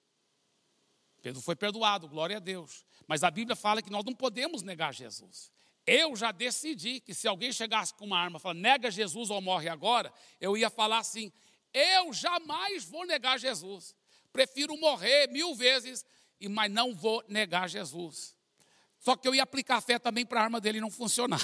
Pedro 1.23 1.41
foi 1.41 1.57
perdoado, 1.57 2.07
glória 2.07 2.37
a 2.37 2.41
Deus. 2.41 2.85
Mas 3.09 3.25
a 3.25 3.31
Bíblia 3.31 3.57
fala 3.57 3.81
que 3.81 3.91
nós 3.91 4.05
não 4.05 4.15
podemos 4.15 4.63
negar 4.63 4.93
Jesus. 4.93 5.51
Eu 5.87 6.15
já 6.15 6.31
decidi 6.31 7.01
que 7.01 7.15
se 7.15 7.27
alguém 7.27 7.51
chegasse 7.53 7.95
com 7.95 8.05
uma 8.05 8.19
arma 8.19 8.37
e 8.37 8.41
falar, 8.41 8.55
nega 8.55 8.91
Jesus 8.91 9.31
ou 9.31 9.41
morre 9.41 9.71
agora, 9.71 10.13
eu 10.39 10.59
ia 10.59 10.69
falar 10.69 10.99
assim: 10.99 11.33
eu 11.73 12.13
jamais 12.13 12.85
vou 12.85 13.07
negar 13.07 13.39
Jesus. 13.39 13.97
Prefiro 14.35 14.77
morrer 14.77 15.29
mil 15.29 15.55
vezes, 15.55 16.05
mas 16.51 16.69
não 16.69 16.93
vou 16.93 17.23
negar 17.29 17.69
Jesus. 17.69 18.37
Só 18.99 19.15
que 19.15 19.29
eu 19.29 19.35
ia 19.35 19.45
aplicar 19.45 19.81
fé 19.81 19.97
também 19.97 20.27
para 20.27 20.41
a 20.41 20.43
arma 20.43 20.61
dele 20.61 20.81
não 20.81 20.91
funcionar. 20.91 21.41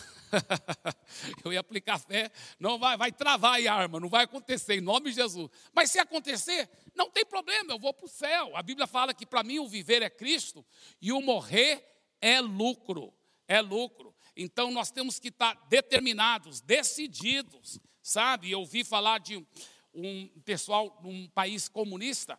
eu 1.45 1.53
ia 1.53 1.61
aplicar 1.61 2.01
fé, 2.01 2.33
não 2.59 2.81
vai, 2.81 2.97
vai 2.97 3.13
travar 3.13 3.65
a 3.65 3.73
arma, 3.73 4.01
não 4.01 4.09
vai 4.09 4.25
acontecer, 4.25 4.75
em 4.75 4.81
nome 4.81 5.11
de 5.11 5.17
Jesus. 5.17 5.49
Mas 5.73 5.93
se 5.93 6.01
acontecer, 6.01 6.69
não 6.93 7.09
tem 7.09 7.25
problema, 7.25 7.73
eu 7.73 7.79
vou 7.79 7.95
para 7.95 8.07
o 8.07 8.09
céu. 8.09 8.57
A 8.57 8.63
Bíblia 8.63 8.89
fala 8.89 9.15
que 9.15 9.25
para 9.25 9.45
mim 9.45 9.61
o 9.61 9.69
viver 9.69 10.03
é 10.03 10.11
Cristo 10.11 10.67
e 11.01 11.13
o 11.13 11.23
morrer 11.23 11.87
é 12.21 12.41
lucro. 12.41 13.15
É 13.47 13.61
lucro. 13.61 14.13
Então 14.35 14.73
nós 14.73 14.91
temos 14.91 15.21
que 15.21 15.29
estar 15.29 15.55
determinados, 15.69 16.61
decididos, 16.61 17.79
sabe? 18.03 18.51
Eu 18.51 18.61
ouvi 18.61 18.83
falar 18.83 19.21
de 19.21 19.47
um 19.95 20.29
pessoal 20.45 20.99
num 21.05 21.29
país 21.29 21.69
comunista, 21.69 22.37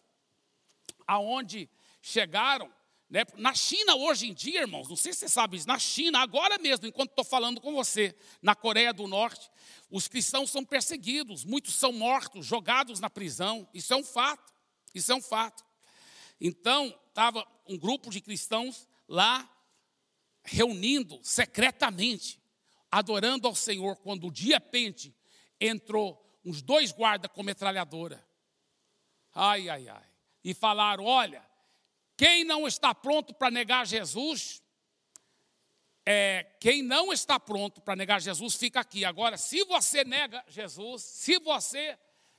aonde 1.12 1.69
chegaram, 2.02 2.71
né? 3.10 3.26
Na 3.36 3.54
China 3.54 3.95
hoje 3.95 4.30
em 4.30 4.34
dia, 4.34 4.62
irmãos, 4.62 4.88
não 4.88 4.95
sei 4.95 5.12
se 5.12 5.19
você 5.19 5.30
sabe 5.30 5.58
isso, 5.58 5.67
na 5.67 5.78
China, 5.78 6.19
agora 6.19 6.58
mesmo, 6.58 6.88
enquanto 6.88 7.10
estou 7.10 7.26
falando 7.26 7.60
com 7.60 7.74
você, 7.74 8.15
na 8.41 8.56
Coreia 8.56 8.93
do 8.93 9.08
Norte, 9.08 9.52
os 9.89 10.08
cristãos 10.08 10.50
são 10.50 10.63
perseguidos, 10.63 11.43
muitos 11.43 11.76
são 11.76 11.91
mortos, 11.91 12.45
jogados 12.45 13.02
na 13.02 13.10
prisão. 13.10 13.67
Isso 13.74 13.93
é 13.93 13.97
um 13.97 14.04
fato. 14.04 14.54
Isso 14.95 15.12
é 15.12 15.15
um 15.15 15.21
fato. 15.21 15.65
Então, 16.39 16.97
estava 17.10 17.45
um 17.67 17.78
grupo 17.78 18.10
de 18.10 18.21
cristãos 18.21 18.88
lá 19.08 19.50
reunindo 20.43 21.19
secretamente, 21.21 22.41
adorando 22.89 23.47
ao 23.47 23.56
Senhor, 23.56 23.97
quando 23.97 24.32
de 24.32 24.47
repente 24.47 25.13
entrou 25.60 26.17
uns 26.45 26.62
dois 26.62 26.93
guardas 26.93 27.30
com 27.34 27.43
metralhadora. 27.43 28.26
Ai, 29.34 29.67
ai, 29.67 29.89
ai. 29.89 30.11
E 30.43 30.54
falaram: 30.54 31.06
olha, 31.06 31.43
quem 32.17 32.43
não 32.43 32.67
está 32.67 32.93
pronto 32.93 33.34
para 33.34 33.51
negar 33.51 33.86
Jesus, 33.86 34.62
é, 36.06 36.45
quem 36.60 36.82
não 36.82 37.13
está 37.13 37.39
pronto 37.39 37.82
para 37.82 37.95
negar 37.95 38.21
Jesus, 38.21 38.56
fica 38.56 38.80
aqui. 38.80 39.06
Agora, 39.06 39.38
se 39.38 39.63
você 39.65 40.04
nega 40.04 40.43
Jesus, 40.47 41.01
se 41.04 41.39
você 41.39 41.97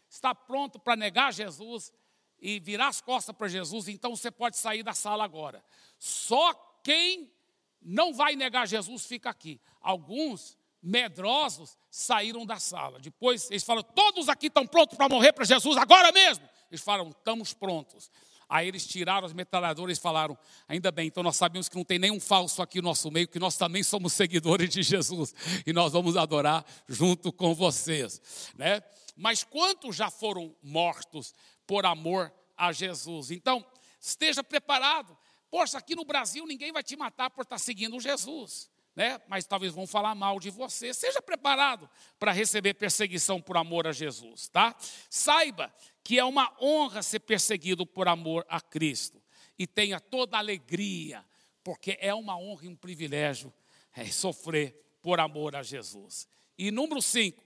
está 0.08 0.34
pronto 0.34 0.78
para 0.78 0.96
negar 0.96 1.32
Jesus 1.32 1.92
e 2.40 2.58
virar 2.60 2.88
as 2.88 3.00
costas 3.00 3.34
para 3.34 3.48
Jesus, 3.48 3.88
então 3.88 4.14
você 4.14 4.30
pode 4.30 4.56
sair 4.56 4.82
da 4.82 4.94
sala 4.94 5.24
agora. 5.24 5.64
Só 5.98 6.52
quem 6.82 7.32
não 7.80 8.12
vai 8.12 8.36
negar 8.36 8.66
Jesus, 8.66 9.06
fica 9.06 9.30
aqui. 9.30 9.60
Alguns 9.80 10.56
medrosos 10.82 11.78
saíram 11.88 12.44
da 12.44 12.58
sala. 12.58 12.98
Depois 12.98 13.50
eles 13.50 13.62
falam: 13.62 13.82
todos 13.82 14.28
aqui 14.28 14.48
estão 14.48 14.66
prontos 14.66 14.96
para 14.96 15.08
morrer 15.08 15.32
para 15.32 15.44
Jesus 15.44 15.76
agora 15.76 16.10
mesmo. 16.12 16.48
Eles 16.72 16.82
falam: 16.82 17.10
estamos 17.10 17.52
prontos. 17.52 18.10
Aí 18.48 18.68
eles 18.68 18.86
tiraram 18.86 19.26
as 19.26 19.32
metralhadoras 19.32 19.96
e 19.96 20.00
falaram: 20.00 20.36
ainda 20.66 20.90
bem, 20.90 21.06
então 21.06 21.22
nós 21.22 21.36
sabemos 21.36 21.68
que 21.68 21.76
não 21.76 21.84
tem 21.84 21.98
nenhum 21.98 22.18
falso 22.18 22.60
aqui 22.60 22.80
no 22.80 22.88
nosso 22.88 23.10
meio, 23.10 23.28
que 23.28 23.38
nós 23.38 23.56
também 23.56 23.82
somos 23.82 24.12
seguidores 24.12 24.70
de 24.70 24.82
Jesus 24.82 25.34
e 25.66 25.72
nós 25.72 25.92
vamos 25.92 26.16
adorar 26.16 26.64
junto 26.88 27.32
com 27.32 27.54
vocês, 27.54 28.20
né? 28.56 28.82
Mas 29.16 29.44
quantos 29.44 29.94
já 29.94 30.10
foram 30.10 30.54
mortos 30.62 31.34
por 31.66 31.86
amor 31.86 32.32
a 32.56 32.72
Jesus? 32.72 33.30
Então, 33.30 33.64
esteja 34.00 34.42
preparado 34.42 35.16
Poxa, 35.52 35.76
aqui 35.76 35.94
no 35.94 36.02
Brasil 36.06 36.46
ninguém 36.46 36.72
vai 36.72 36.82
te 36.82 36.96
matar 36.96 37.28
por 37.28 37.42
estar 37.42 37.58
seguindo 37.58 38.00
Jesus, 38.00 38.70
né? 38.96 39.20
Mas 39.28 39.44
talvez 39.44 39.74
vão 39.74 39.86
falar 39.86 40.14
mal 40.14 40.40
de 40.40 40.48
você. 40.48 40.94
Seja 40.94 41.20
preparado 41.20 41.90
para 42.18 42.32
receber 42.32 42.72
perseguição 42.72 43.38
por 43.38 43.58
amor 43.58 43.86
a 43.86 43.92
Jesus, 43.92 44.48
tá? 44.48 44.74
Saiba 45.10 45.70
que 46.04 46.18
é 46.18 46.24
uma 46.24 46.54
honra 46.60 47.02
ser 47.02 47.20
perseguido 47.20 47.86
por 47.86 48.08
amor 48.08 48.44
a 48.48 48.60
Cristo 48.60 49.22
e 49.58 49.66
tenha 49.66 50.00
toda 50.00 50.36
a 50.36 50.40
alegria, 50.40 51.24
porque 51.62 51.96
é 52.00 52.14
uma 52.14 52.36
honra 52.36 52.64
e 52.64 52.68
um 52.68 52.76
privilégio 52.76 53.52
é, 53.94 54.06
sofrer 54.06 54.74
por 55.00 55.20
amor 55.20 55.54
a 55.54 55.62
Jesus. 55.62 56.26
E 56.58 56.70
número 56.70 57.00
cinco, 57.00 57.44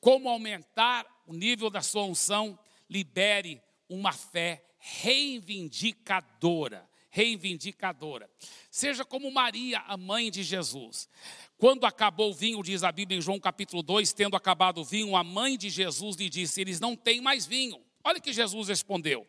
como 0.00 0.28
aumentar 0.28 1.06
o 1.26 1.34
nível 1.34 1.70
da 1.70 1.82
sua 1.82 2.04
unção, 2.04 2.58
libere 2.88 3.62
uma 3.88 4.12
fé 4.12 4.64
reivindicadora 4.78 6.88
reivindicadora. 7.16 8.28
Seja 8.70 9.02
como 9.02 9.30
Maria, 9.30 9.78
a 9.86 9.96
mãe 9.96 10.30
de 10.30 10.42
Jesus. 10.42 11.08
Quando 11.56 11.86
acabou 11.86 12.30
o 12.30 12.34
vinho, 12.34 12.62
diz 12.62 12.82
a 12.82 12.92
Bíblia 12.92 13.16
em 13.16 13.22
João 13.22 13.40
capítulo 13.40 13.82
2, 13.82 14.12
tendo 14.12 14.36
acabado 14.36 14.82
o 14.82 14.84
vinho, 14.84 15.16
a 15.16 15.24
mãe 15.24 15.56
de 15.56 15.70
Jesus 15.70 16.16
lhe 16.16 16.28
disse: 16.28 16.60
Eles 16.60 16.78
não 16.78 16.94
têm 16.94 17.22
mais 17.22 17.46
vinho. 17.46 17.82
Olha 18.04 18.20
que 18.20 18.34
Jesus 18.34 18.68
respondeu. 18.68 19.26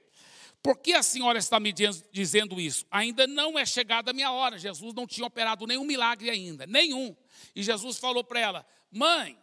Por 0.61 0.77
que 0.79 0.93
a 0.93 1.01
senhora 1.01 1.39
está 1.39 1.61
me 1.61 1.73
dizendo 2.11 2.59
isso? 2.59 2.85
Ainda 2.91 3.25
não 3.25 3.57
é 3.57 3.65
chegada 3.65 4.11
a 4.11 4.13
minha 4.13 4.33
hora. 4.33 4.59
Jesus 4.59 4.93
não 4.93 5.07
tinha 5.07 5.25
operado 5.25 5.65
nenhum 5.65 5.85
milagre 5.85 6.29
ainda, 6.29 6.65
nenhum. 6.67 7.15
E 7.55 7.63
Jesus 7.63 7.97
falou 7.97 8.21
para 8.21 8.41
ela: 8.41 8.67
Mãe, 8.91 9.39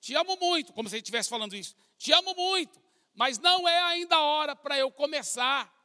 te 0.00 0.14
amo 0.14 0.36
muito, 0.36 0.72
como 0.72 0.88
se 0.88 0.94
ele 0.94 1.02
estivesse 1.02 1.28
falando 1.28 1.56
isso. 1.56 1.74
Te 1.98 2.12
amo 2.12 2.32
muito, 2.36 2.80
mas 3.12 3.40
não 3.40 3.68
é 3.68 3.82
ainda 3.82 4.14
a 4.14 4.22
hora 4.22 4.54
para 4.54 4.78
eu 4.78 4.88
começar 4.88 5.81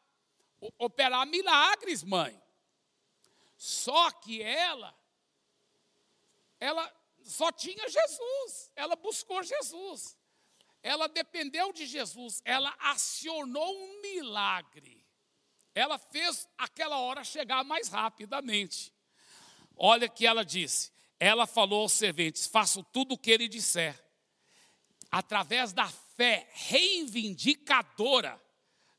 operar 0.77 1.25
milagres, 1.25 2.03
mãe. 2.03 2.41
Só 3.57 4.11
que 4.11 4.41
ela, 4.41 4.95
ela 6.59 6.93
só 7.23 7.51
tinha 7.51 7.89
Jesus, 7.89 8.71
ela 8.75 8.95
buscou 8.95 9.41
Jesus, 9.43 10.17
ela 10.83 11.07
dependeu 11.07 11.73
de 11.73 11.85
Jesus, 11.85 12.41
ela 12.45 12.73
acionou 12.79 13.75
um 13.75 14.01
milagre, 14.01 15.03
ela 15.73 15.97
fez 15.97 16.47
aquela 16.57 16.99
hora 16.99 17.23
chegar 17.23 17.63
mais 17.63 17.89
rapidamente. 17.89 18.93
Olha 19.75 20.07
que 20.07 20.25
ela 20.25 20.43
disse: 20.43 20.91
ela 21.19 21.45
falou 21.47 21.81
aos 21.81 21.93
serventes: 21.93 22.47
faço 22.47 22.83
tudo 22.83 23.13
o 23.13 23.17
que 23.17 23.31
ele 23.31 23.47
disser. 23.47 23.99
Através 25.09 25.71
da 25.73 25.87
fé 25.87 26.49
reivindicadora 26.51 28.41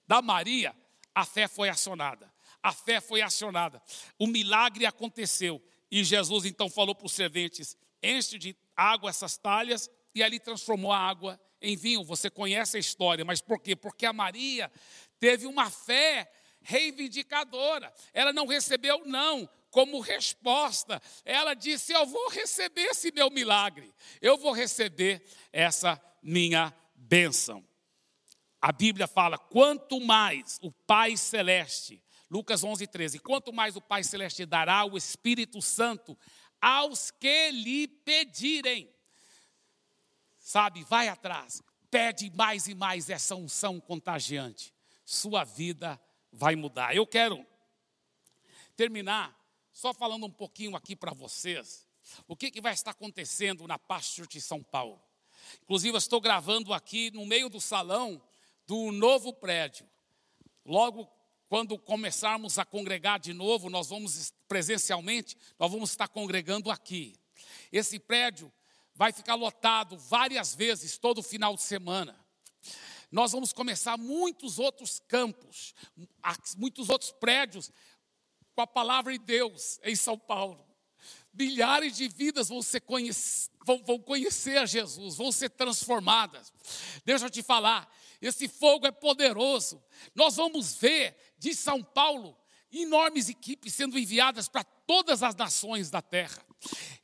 da 0.06 0.22
Maria, 0.22 0.74
a 1.18 1.24
fé 1.24 1.48
foi 1.48 1.68
acionada. 1.68 2.33
A 2.62 2.72
fé 2.72 3.00
foi 3.00 3.20
acionada. 3.22 3.83
O 4.20 4.26
milagre 4.28 4.87
aconteceu. 4.87 5.61
E 5.90 6.04
Jesus 6.04 6.44
então 6.44 6.70
falou 6.70 6.94
para 6.94 7.07
os 7.07 7.12
serventes: 7.12 7.76
enche 8.00 8.38
de 8.38 8.57
água 8.76 9.11
essas 9.11 9.37
talhas, 9.37 9.90
e 10.14 10.22
ali 10.22 10.38
transformou 10.38 10.92
a 10.92 10.98
água 10.98 11.40
em 11.61 11.76
vinho. 11.76 12.04
Você 12.04 12.31
conhece 12.31 12.76
a 12.76 12.81
história, 12.81 13.24
mas 13.24 13.40
por 13.40 13.61
quê? 13.61 13.74
Porque 13.74 14.07
a 14.07 14.12
Maria 14.12 14.70
teve 15.18 15.44
uma 15.44 15.68
fé 15.68 16.31
reivindicadora. 16.61 17.92
Ela 18.14 18.33
não 18.33 18.46
recebeu 18.46 19.04
não 19.04 19.50
como 19.72 19.98
resposta. 19.98 21.02
Ela 21.24 21.52
disse: 21.52 21.92
Eu 21.92 22.07
vou 22.07 22.28
receber 22.28 22.83
esse 22.83 23.11
meu 23.11 23.28
milagre. 23.28 23.92
Eu 24.22 24.38
vou 24.38 24.52
receber 24.52 25.20
essa 25.52 26.00
minha 26.22 26.72
bênção. 26.94 27.66
A 28.60 28.72
Bíblia 28.72 29.06
fala: 29.06 29.38
quanto 29.38 30.00
mais 30.00 30.58
o 30.62 30.70
Pai 30.72 31.16
Celeste, 31.16 32.02
Lucas 32.30 32.62
11, 32.62 32.86
13, 32.86 33.18
quanto 33.20 33.52
mais 33.52 33.76
o 33.76 33.80
Pai 33.80 34.02
Celeste 34.02 34.44
dará 34.44 34.84
o 34.84 34.96
Espírito 34.96 35.62
Santo 35.62 36.18
aos 36.60 37.10
que 37.10 37.50
lhe 37.50 37.88
pedirem. 37.88 38.92
Sabe, 40.38 40.82
vai 40.84 41.08
atrás, 41.08 41.62
pede 41.90 42.30
mais 42.30 42.66
e 42.66 42.74
mais 42.74 43.08
essa 43.10 43.34
unção 43.34 43.80
contagiante. 43.80 44.74
Sua 45.04 45.44
vida 45.44 46.00
vai 46.32 46.56
mudar. 46.56 46.94
Eu 46.94 47.06
quero 47.06 47.46
terminar 48.76 49.36
só 49.72 49.94
falando 49.94 50.26
um 50.26 50.30
pouquinho 50.30 50.74
aqui 50.74 50.96
para 50.96 51.12
vocês. 51.12 51.86
O 52.26 52.34
que, 52.34 52.50
que 52.50 52.60
vai 52.60 52.72
estar 52.72 52.90
acontecendo 52.90 53.66
na 53.66 53.78
Pastor 53.78 54.26
de 54.26 54.40
São 54.40 54.62
Paulo? 54.62 55.00
Inclusive, 55.62 55.94
eu 55.94 55.98
estou 55.98 56.20
gravando 56.20 56.72
aqui 56.74 57.10
no 57.10 57.24
meio 57.24 57.48
do 57.48 57.60
salão 57.60 58.20
do 58.68 58.92
novo 58.92 59.33
prédio. 59.33 59.88
Logo 60.62 61.11
quando 61.48 61.78
começarmos 61.78 62.59
a 62.59 62.66
congregar 62.66 63.18
de 63.18 63.33
novo, 63.33 63.70
nós 63.70 63.88
vamos 63.88 64.35
presencialmente, 64.46 65.35
nós 65.59 65.72
vamos 65.72 65.90
estar 65.90 66.07
congregando 66.07 66.70
aqui. 66.70 67.16
Esse 67.72 67.98
prédio 67.98 68.52
vai 68.94 69.11
ficar 69.11 69.35
lotado 69.35 69.96
várias 69.96 70.54
vezes 70.54 70.98
todo 70.98 71.22
final 71.22 71.54
de 71.57 71.62
semana. 71.62 72.14
Nós 73.11 73.33
vamos 73.33 73.54
começar 73.54 73.96
muitos 73.96 74.59
outros 74.59 75.00
campos, 75.09 75.74
muitos 76.59 76.90
outros 76.90 77.11
prédios 77.11 77.72
com 78.54 78.61
a 78.61 78.66
palavra 78.66 79.14
de 79.14 79.18
Deus 79.18 79.81
em 79.83 79.96
São 79.96 80.18
Paulo. 80.18 80.62
Milhares 81.33 81.96
de 81.96 82.07
vidas 82.09 82.50
vão, 82.50 82.61
ser 82.61 82.81
conhec 82.81 83.16
vão, 83.64 83.83
vão 83.83 83.98
conhecer 83.98 84.59
a 84.59 84.66
Jesus, 84.66 85.16
vão 85.16 85.33
ser 85.33 85.48
transformadas. 85.48 86.52
Deixa 87.07 87.26
eu 87.26 87.31
te 87.31 87.42
falar, 87.42 87.90
esse 88.20 88.48
fogo 88.48 88.87
é 88.87 88.90
poderoso. 88.90 89.83
Nós 90.14 90.37
vamos 90.37 90.74
ver 90.74 91.16
de 91.38 91.54
São 91.54 91.83
Paulo 91.83 92.37
enormes 92.72 93.28
equipes 93.28 93.74
sendo 93.74 93.98
enviadas 93.98 94.48
para 94.48 94.64
todas 94.64 95.22
as 95.22 95.35
nações 95.35 95.90
da 95.90 96.02
terra. 96.02 96.44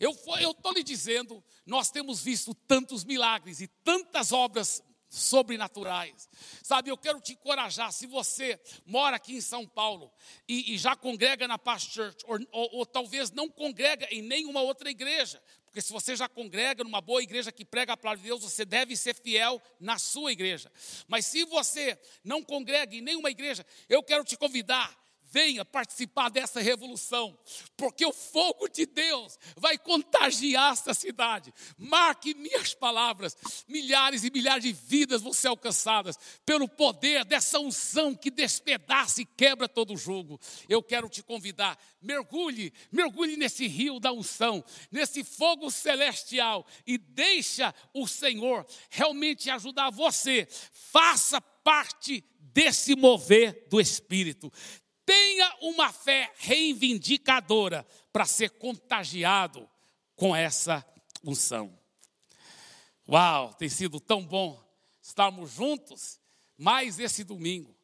Eu 0.00 0.10
estou 0.10 0.72
lhe 0.72 0.82
dizendo, 0.82 1.42
nós 1.64 1.90
temos 1.90 2.20
visto 2.20 2.54
tantos 2.54 3.04
milagres 3.04 3.60
e 3.60 3.68
tantas 3.68 4.32
obras 4.32 4.82
sobrenaturais. 5.08 6.28
Sabe, 6.62 6.90
eu 6.90 6.98
quero 6.98 7.20
te 7.20 7.32
encorajar, 7.32 7.92
se 7.92 8.06
você 8.06 8.60
mora 8.84 9.16
aqui 9.16 9.36
em 9.36 9.40
São 9.40 9.66
Paulo 9.66 10.12
e, 10.48 10.74
e 10.74 10.78
já 10.78 10.96
congrega 10.96 11.46
na 11.46 11.56
Past 11.56 11.92
Church, 11.92 12.24
ou, 12.26 12.38
ou, 12.50 12.78
ou, 12.78 12.86
talvez 12.86 13.30
não 13.30 13.48
congrega 13.48 14.08
em 14.10 14.22
nenhuma 14.22 14.60
outra 14.60 14.90
igreja, 14.90 15.40
porque 15.74 15.82
se 15.82 15.92
você 15.92 16.14
já 16.14 16.28
congrega 16.28 16.84
numa 16.84 17.00
boa 17.00 17.20
igreja 17.20 17.50
que 17.50 17.64
prega 17.64 17.94
a 17.94 17.96
palavra 17.96 18.22
de 18.22 18.28
Deus, 18.28 18.44
você 18.44 18.64
deve 18.64 18.96
ser 18.96 19.12
fiel 19.12 19.60
na 19.80 19.98
sua 19.98 20.30
igreja. 20.30 20.70
Mas 21.08 21.26
se 21.26 21.44
você 21.44 21.98
não 22.22 22.44
congrega 22.44 22.94
em 22.94 23.00
nenhuma 23.00 23.28
igreja, 23.28 23.66
eu 23.88 24.00
quero 24.00 24.22
te 24.22 24.36
convidar 24.36 24.96
venha 25.30 25.64
participar 25.64 26.28
dessa 26.28 26.60
revolução, 26.60 27.36
porque 27.76 28.04
o 28.06 28.12
fogo 28.12 28.68
de 28.68 28.86
Deus 28.86 29.38
vai 29.56 29.76
contagiar 29.76 30.72
esta 30.72 30.94
cidade. 30.94 31.52
Marque 31.76 32.34
minhas 32.34 32.74
palavras, 32.74 33.36
milhares 33.66 34.24
e 34.24 34.30
milhares 34.30 34.62
de 34.62 34.72
vidas 34.72 35.22
vão 35.22 35.32
ser 35.32 35.48
alcançadas 35.48 36.18
pelo 36.46 36.68
poder 36.68 37.24
dessa 37.24 37.58
unção 37.58 38.14
que 38.14 38.30
despedaça 38.30 39.22
e 39.22 39.26
quebra 39.26 39.68
todo 39.68 39.94
o 39.94 39.96
jugo. 39.96 40.40
Eu 40.68 40.82
quero 40.82 41.08
te 41.08 41.22
convidar, 41.22 41.78
mergulhe, 42.00 42.72
mergulhe 42.92 43.36
nesse 43.36 43.66
rio 43.66 43.98
da 43.98 44.12
unção, 44.12 44.64
nesse 44.90 45.24
fogo 45.24 45.70
celestial 45.70 46.66
e 46.86 46.98
deixa 46.98 47.74
o 47.92 48.06
Senhor 48.06 48.66
realmente 48.90 49.50
ajudar 49.50 49.90
você. 49.90 50.46
Faça 50.70 51.40
parte 51.40 52.24
desse 52.38 52.94
mover 52.94 53.66
do 53.68 53.80
Espírito. 53.80 54.52
Tenha 55.04 55.56
uma 55.60 55.92
fé 55.92 56.32
reivindicadora 56.36 57.86
para 58.12 58.24
ser 58.24 58.50
contagiado 58.50 59.68
com 60.16 60.34
essa 60.34 60.84
unção. 61.22 61.78
Uau, 63.08 63.52
tem 63.54 63.68
sido 63.68 64.00
tão 64.00 64.24
bom 64.24 64.62
estarmos 65.02 65.52
juntos 65.52 66.18
mais 66.56 66.98
esse 66.98 67.22
domingo. 67.22 67.74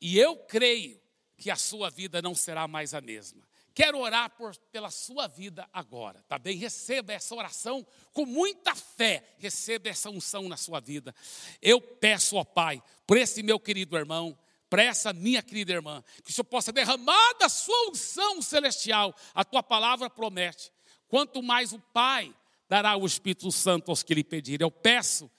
E 0.00 0.18
eu 0.18 0.36
creio 0.36 1.00
que 1.36 1.50
a 1.50 1.56
sua 1.56 1.90
vida 1.90 2.22
não 2.22 2.34
será 2.34 2.66
mais 2.66 2.94
a 2.94 3.00
mesma. 3.00 3.42
Quero 3.74 3.98
orar 3.98 4.30
por, 4.30 4.54
pela 4.70 4.90
sua 4.90 5.26
vida 5.26 5.68
agora, 5.72 6.22
tá 6.28 6.38
bem? 6.38 6.56
Receba 6.56 7.12
essa 7.12 7.34
oração 7.34 7.86
com 8.12 8.26
muita 8.26 8.74
fé, 8.74 9.24
receba 9.38 9.88
essa 9.88 10.10
unção 10.10 10.48
na 10.48 10.58
sua 10.58 10.78
vida. 10.78 11.14
Eu 11.60 11.80
peço 11.80 12.36
ao 12.36 12.44
Pai, 12.44 12.82
por 13.06 13.16
esse 13.16 13.42
meu 13.42 13.58
querido 13.58 13.96
irmão, 13.96 14.38
para 14.72 14.84
essa 14.84 15.12
minha 15.12 15.42
querida 15.42 15.70
irmã, 15.70 16.02
que 16.24 16.30
o 16.30 16.32
Senhor 16.32 16.46
possa 16.46 16.72
derramar 16.72 17.34
da 17.38 17.46
sua 17.46 17.90
unção 17.90 18.40
celestial. 18.40 19.14
A 19.34 19.44
tua 19.44 19.62
palavra 19.62 20.08
promete. 20.08 20.72
Quanto 21.08 21.42
mais 21.42 21.74
o 21.74 21.78
Pai 21.78 22.34
dará 22.70 22.96
o 22.96 23.04
Espírito 23.04 23.52
Santo 23.52 23.90
aos 23.90 24.02
que 24.02 24.14
lhe 24.14 24.24
pedirem. 24.24 24.64
Eu 24.64 24.70
peço 24.70 25.30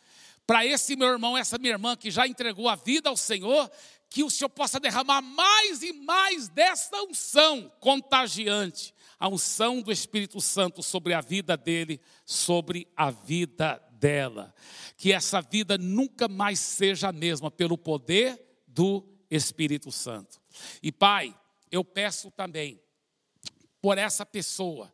para 0.45 0.63
esse 0.63 0.95
meu 0.95 1.07
irmão, 1.07 1.35
essa 1.35 1.57
minha 1.57 1.73
irmã 1.73 1.95
que 1.97 2.11
já 2.11 2.27
entregou 2.27 2.69
a 2.69 2.75
vida 2.75 3.09
ao 3.09 3.17
Senhor, 3.17 3.71
que 4.07 4.23
o 4.23 4.29
Senhor 4.29 4.49
possa 4.49 4.79
derramar 4.79 5.23
mais 5.23 5.81
e 5.81 5.93
mais 5.93 6.47
dessa 6.47 7.01
unção 7.01 7.71
contagiante, 7.79 8.93
a 9.19 9.27
unção 9.27 9.81
do 9.81 9.91
Espírito 9.91 10.39
Santo 10.39 10.83
sobre 10.83 11.11
a 11.11 11.21
vida 11.21 11.57
dele, 11.57 11.99
sobre 12.23 12.87
a 12.95 13.09
vida 13.09 13.81
dela. 13.93 14.53
Que 14.95 15.11
essa 15.11 15.41
vida 15.41 15.75
nunca 15.75 16.27
mais 16.27 16.59
seja 16.59 17.09
a 17.09 17.11
mesma 17.11 17.49
pelo 17.49 17.79
poder 17.79 18.39
do 18.67 19.11
Espírito 19.35 19.91
Santo. 19.91 20.39
E 20.81 20.91
Pai, 20.91 21.35
eu 21.71 21.83
peço 21.83 22.29
também 22.31 22.81
por 23.81 23.97
essa 23.97 24.25
pessoa 24.25 24.93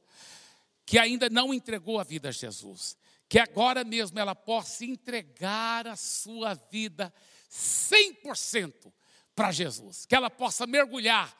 que 0.86 0.98
ainda 0.98 1.30
não 1.30 1.54
entregou 1.54 2.00
a 2.00 2.04
vida 2.04 2.30
a 2.30 2.32
Jesus, 2.32 2.98
que 3.28 3.38
agora 3.38 3.84
mesmo 3.84 4.18
ela 4.18 4.34
possa 4.34 4.86
entregar 4.86 5.86
a 5.86 5.96
sua 5.96 6.56
vida 6.56 7.14
100% 7.52 8.92
para 9.36 9.52
Jesus, 9.52 10.06
que 10.06 10.16
ela 10.16 10.30
possa 10.30 10.66
mergulhar 10.66 11.38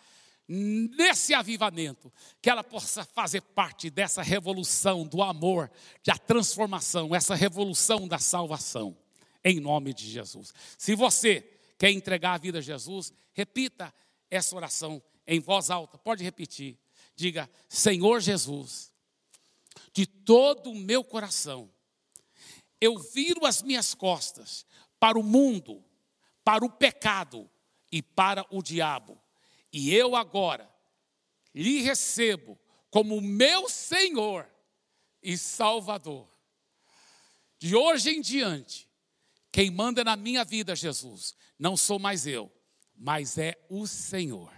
nesse 0.48 1.34
avivamento, 1.34 2.12
que 2.42 2.50
ela 2.50 2.64
possa 2.64 3.04
fazer 3.06 3.42
parte 3.42 3.90
dessa 3.90 4.22
revolução 4.22 5.06
do 5.08 5.22
amor, 5.22 5.72
da 6.06 6.18
transformação, 6.18 7.16
essa 7.16 7.36
revolução 7.36 8.08
da 8.08 8.20
salvação, 8.20 8.98
em 9.44 9.60
nome 9.60 9.94
de 9.94 10.10
Jesus. 10.10 10.54
Se 10.78 10.96
você 10.96 11.59
quer 11.80 11.90
entregar 11.90 12.34
a 12.34 12.38
vida 12.38 12.60
a 12.60 12.62
Jesus, 12.62 13.14
repita 13.32 13.92
essa 14.30 14.56
oração 14.56 15.02
em 15.26 15.40
voz 15.40 15.70
alta. 15.70 15.98
Pode 15.98 16.24
repetir. 16.24 16.78
Diga: 17.16 17.50
Senhor 17.70 18.20
Jesus, 18.20 18.94
de 19.94 20.06
todo 20.06 20.72
o 20.72 20.76
meu 20.76 21.04
coração, 21.04 21.72
eu 22.82 23.00
viro 23.00 23.46
as 23.46 23.62
minhas 23.62 23.96
costas 23.96 24.66
para 25.00 25.18
o 25.18 25.24
mundo, 25.24 25.84
para 26.44 26.66
o 26.66 26.70
pecado 26.70 27.50
e 27.90 28.02
para 28.02 28.46
o 28.52 28.62
diabo. 28.62 29.18
E 29.72 29.96
eu 29.96 30.16
agora 30.16 30.70
lhe 31.56 31.82
recebo 31.82 32.60
como 32.92 33.22
meu 33.22 33.70
Senhor 33.70 34.50
e 35.24 35.38
Salvador. 35.38 36.28
De 37.58 37.76
hoje 37.76 38.10
em 38.10 38.22
diante, 38.22 38.89
quem 39.52 39.72
manda 39.72 40.04
na 40.04 40.16
minha 40.16 40.44
vida, 40.46 40.76
Jesus, 40.76 41.36
não 41.58 41.76
sou 41.76 41.98
mais 41.98 42.28
eu, 42.28 42.52
mas 42.96 43.38
é 43.38 43.56
o 43.70 43.88
Senhor. 43.88 44.52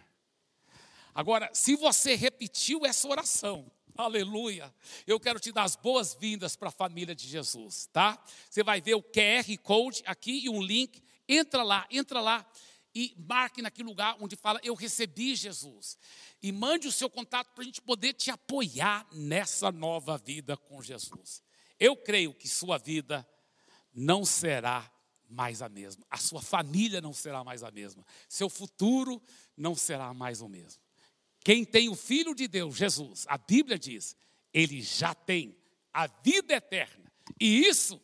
Agora, 1.13 1.49
se 1.53 1.75
você 1.75 2.15
repetiu 2.15 2.85
essa 2.85 3.07
oração, 3.07 3.71
aleluia, 3.95 4.73
eu 5.05 5.19
quero 5.19 5.39
te 5.39 5.51
dar 5.51 5.63
as 5.63 5.75
boas-vindas 5.75 6.55
para 6.55 6.69
a 6.69 6.71
família 6.71 7.13
de 7.13 7.27
Jesus, 7.27 7.87
tá? 7.91 8.21
Você 8.49 8.63
vai 8.63 8.81
ver 8.81 8.95
o 8.95 9.03
QR 9.03 9.57
Code 9.61 10.03
aqui 10.05 10.45
e 10.45 10.49
um 10.49 10.61
link, 10.61 11.01
entra 11.27 11.63
lá, 11.63 11.87
entra 11.89 12.19
lá 12.21 12.49
e 12.93 13.15
marque 13.17 13.61
naquele 13.61 13.87
lugar 13.87 14.17
onde 14.19 14.35
fala 14.35 14.59
eu 14.63 14.73
recebi 14.73 15.35
Jesus. 15.35 15.97
E 16.41 16.51
mande 16.51 16.87
o 16.87 16.91
seu 16.91 17.09
contato 17.09 17.51
para 17.53 17.61
a 17.61 17.65
gente 17.65 17.81
poder 17.81 18.13
te 18.13 18.29
apoiar 18.29 19.07
nessa 19.13 19.71
nova 19.71 20.17
vida 20.17 20.57
com 20.57 20.81
Jesus. 20.81 21.41
Eu 21.79 21.95
creio 21.95 22.33
que 22.33 22.47
sua 22.47 22.77
vida 22.77 23.27
não 23.93 24.25
será 24.25 24.89
mais 25.29 25.61
a 25.61 25.69
mesma. 25.69 26.05
A 26.09 26.17
sua 26.17 26.41
família 26.41 27.01
não 27.01 27.13
será 27.13 27.43
mais 27.43 27.63
a 27.63 27.71
mesma. 27.71 28.05
Seu 28.27 28.49
futuro 28.49 29.21
não 29.55 29.75
será 29.75 30.13
mais 30.13 30.41
o 30.41 30.49
mesmo. 30.49 30.81
Quem 31.43 31.65
tem 31.65 31.89
o 31.89 31.95
Filho 31.95 32.35
de 32.35 32.47
Deus, 32.47 32.75
Jesus, 32.75 33.25
a 33.27 33.37
Bíblia 33.37 33.79
diz, 33.79 34.15
ele 34.53 34.81
já 34.81 35.15
tem 35.15 35.57
a 35.93 36.07
vida 36.07 36.53
eterna. 36.53 37.11
E 37.39 37.67
isso, 37.67 37.99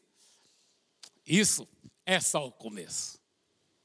isso 1.26 1.68
é 2.06 2.20
só 2.20 2.48
o 2.48 2.52
começo. 2.52 3.17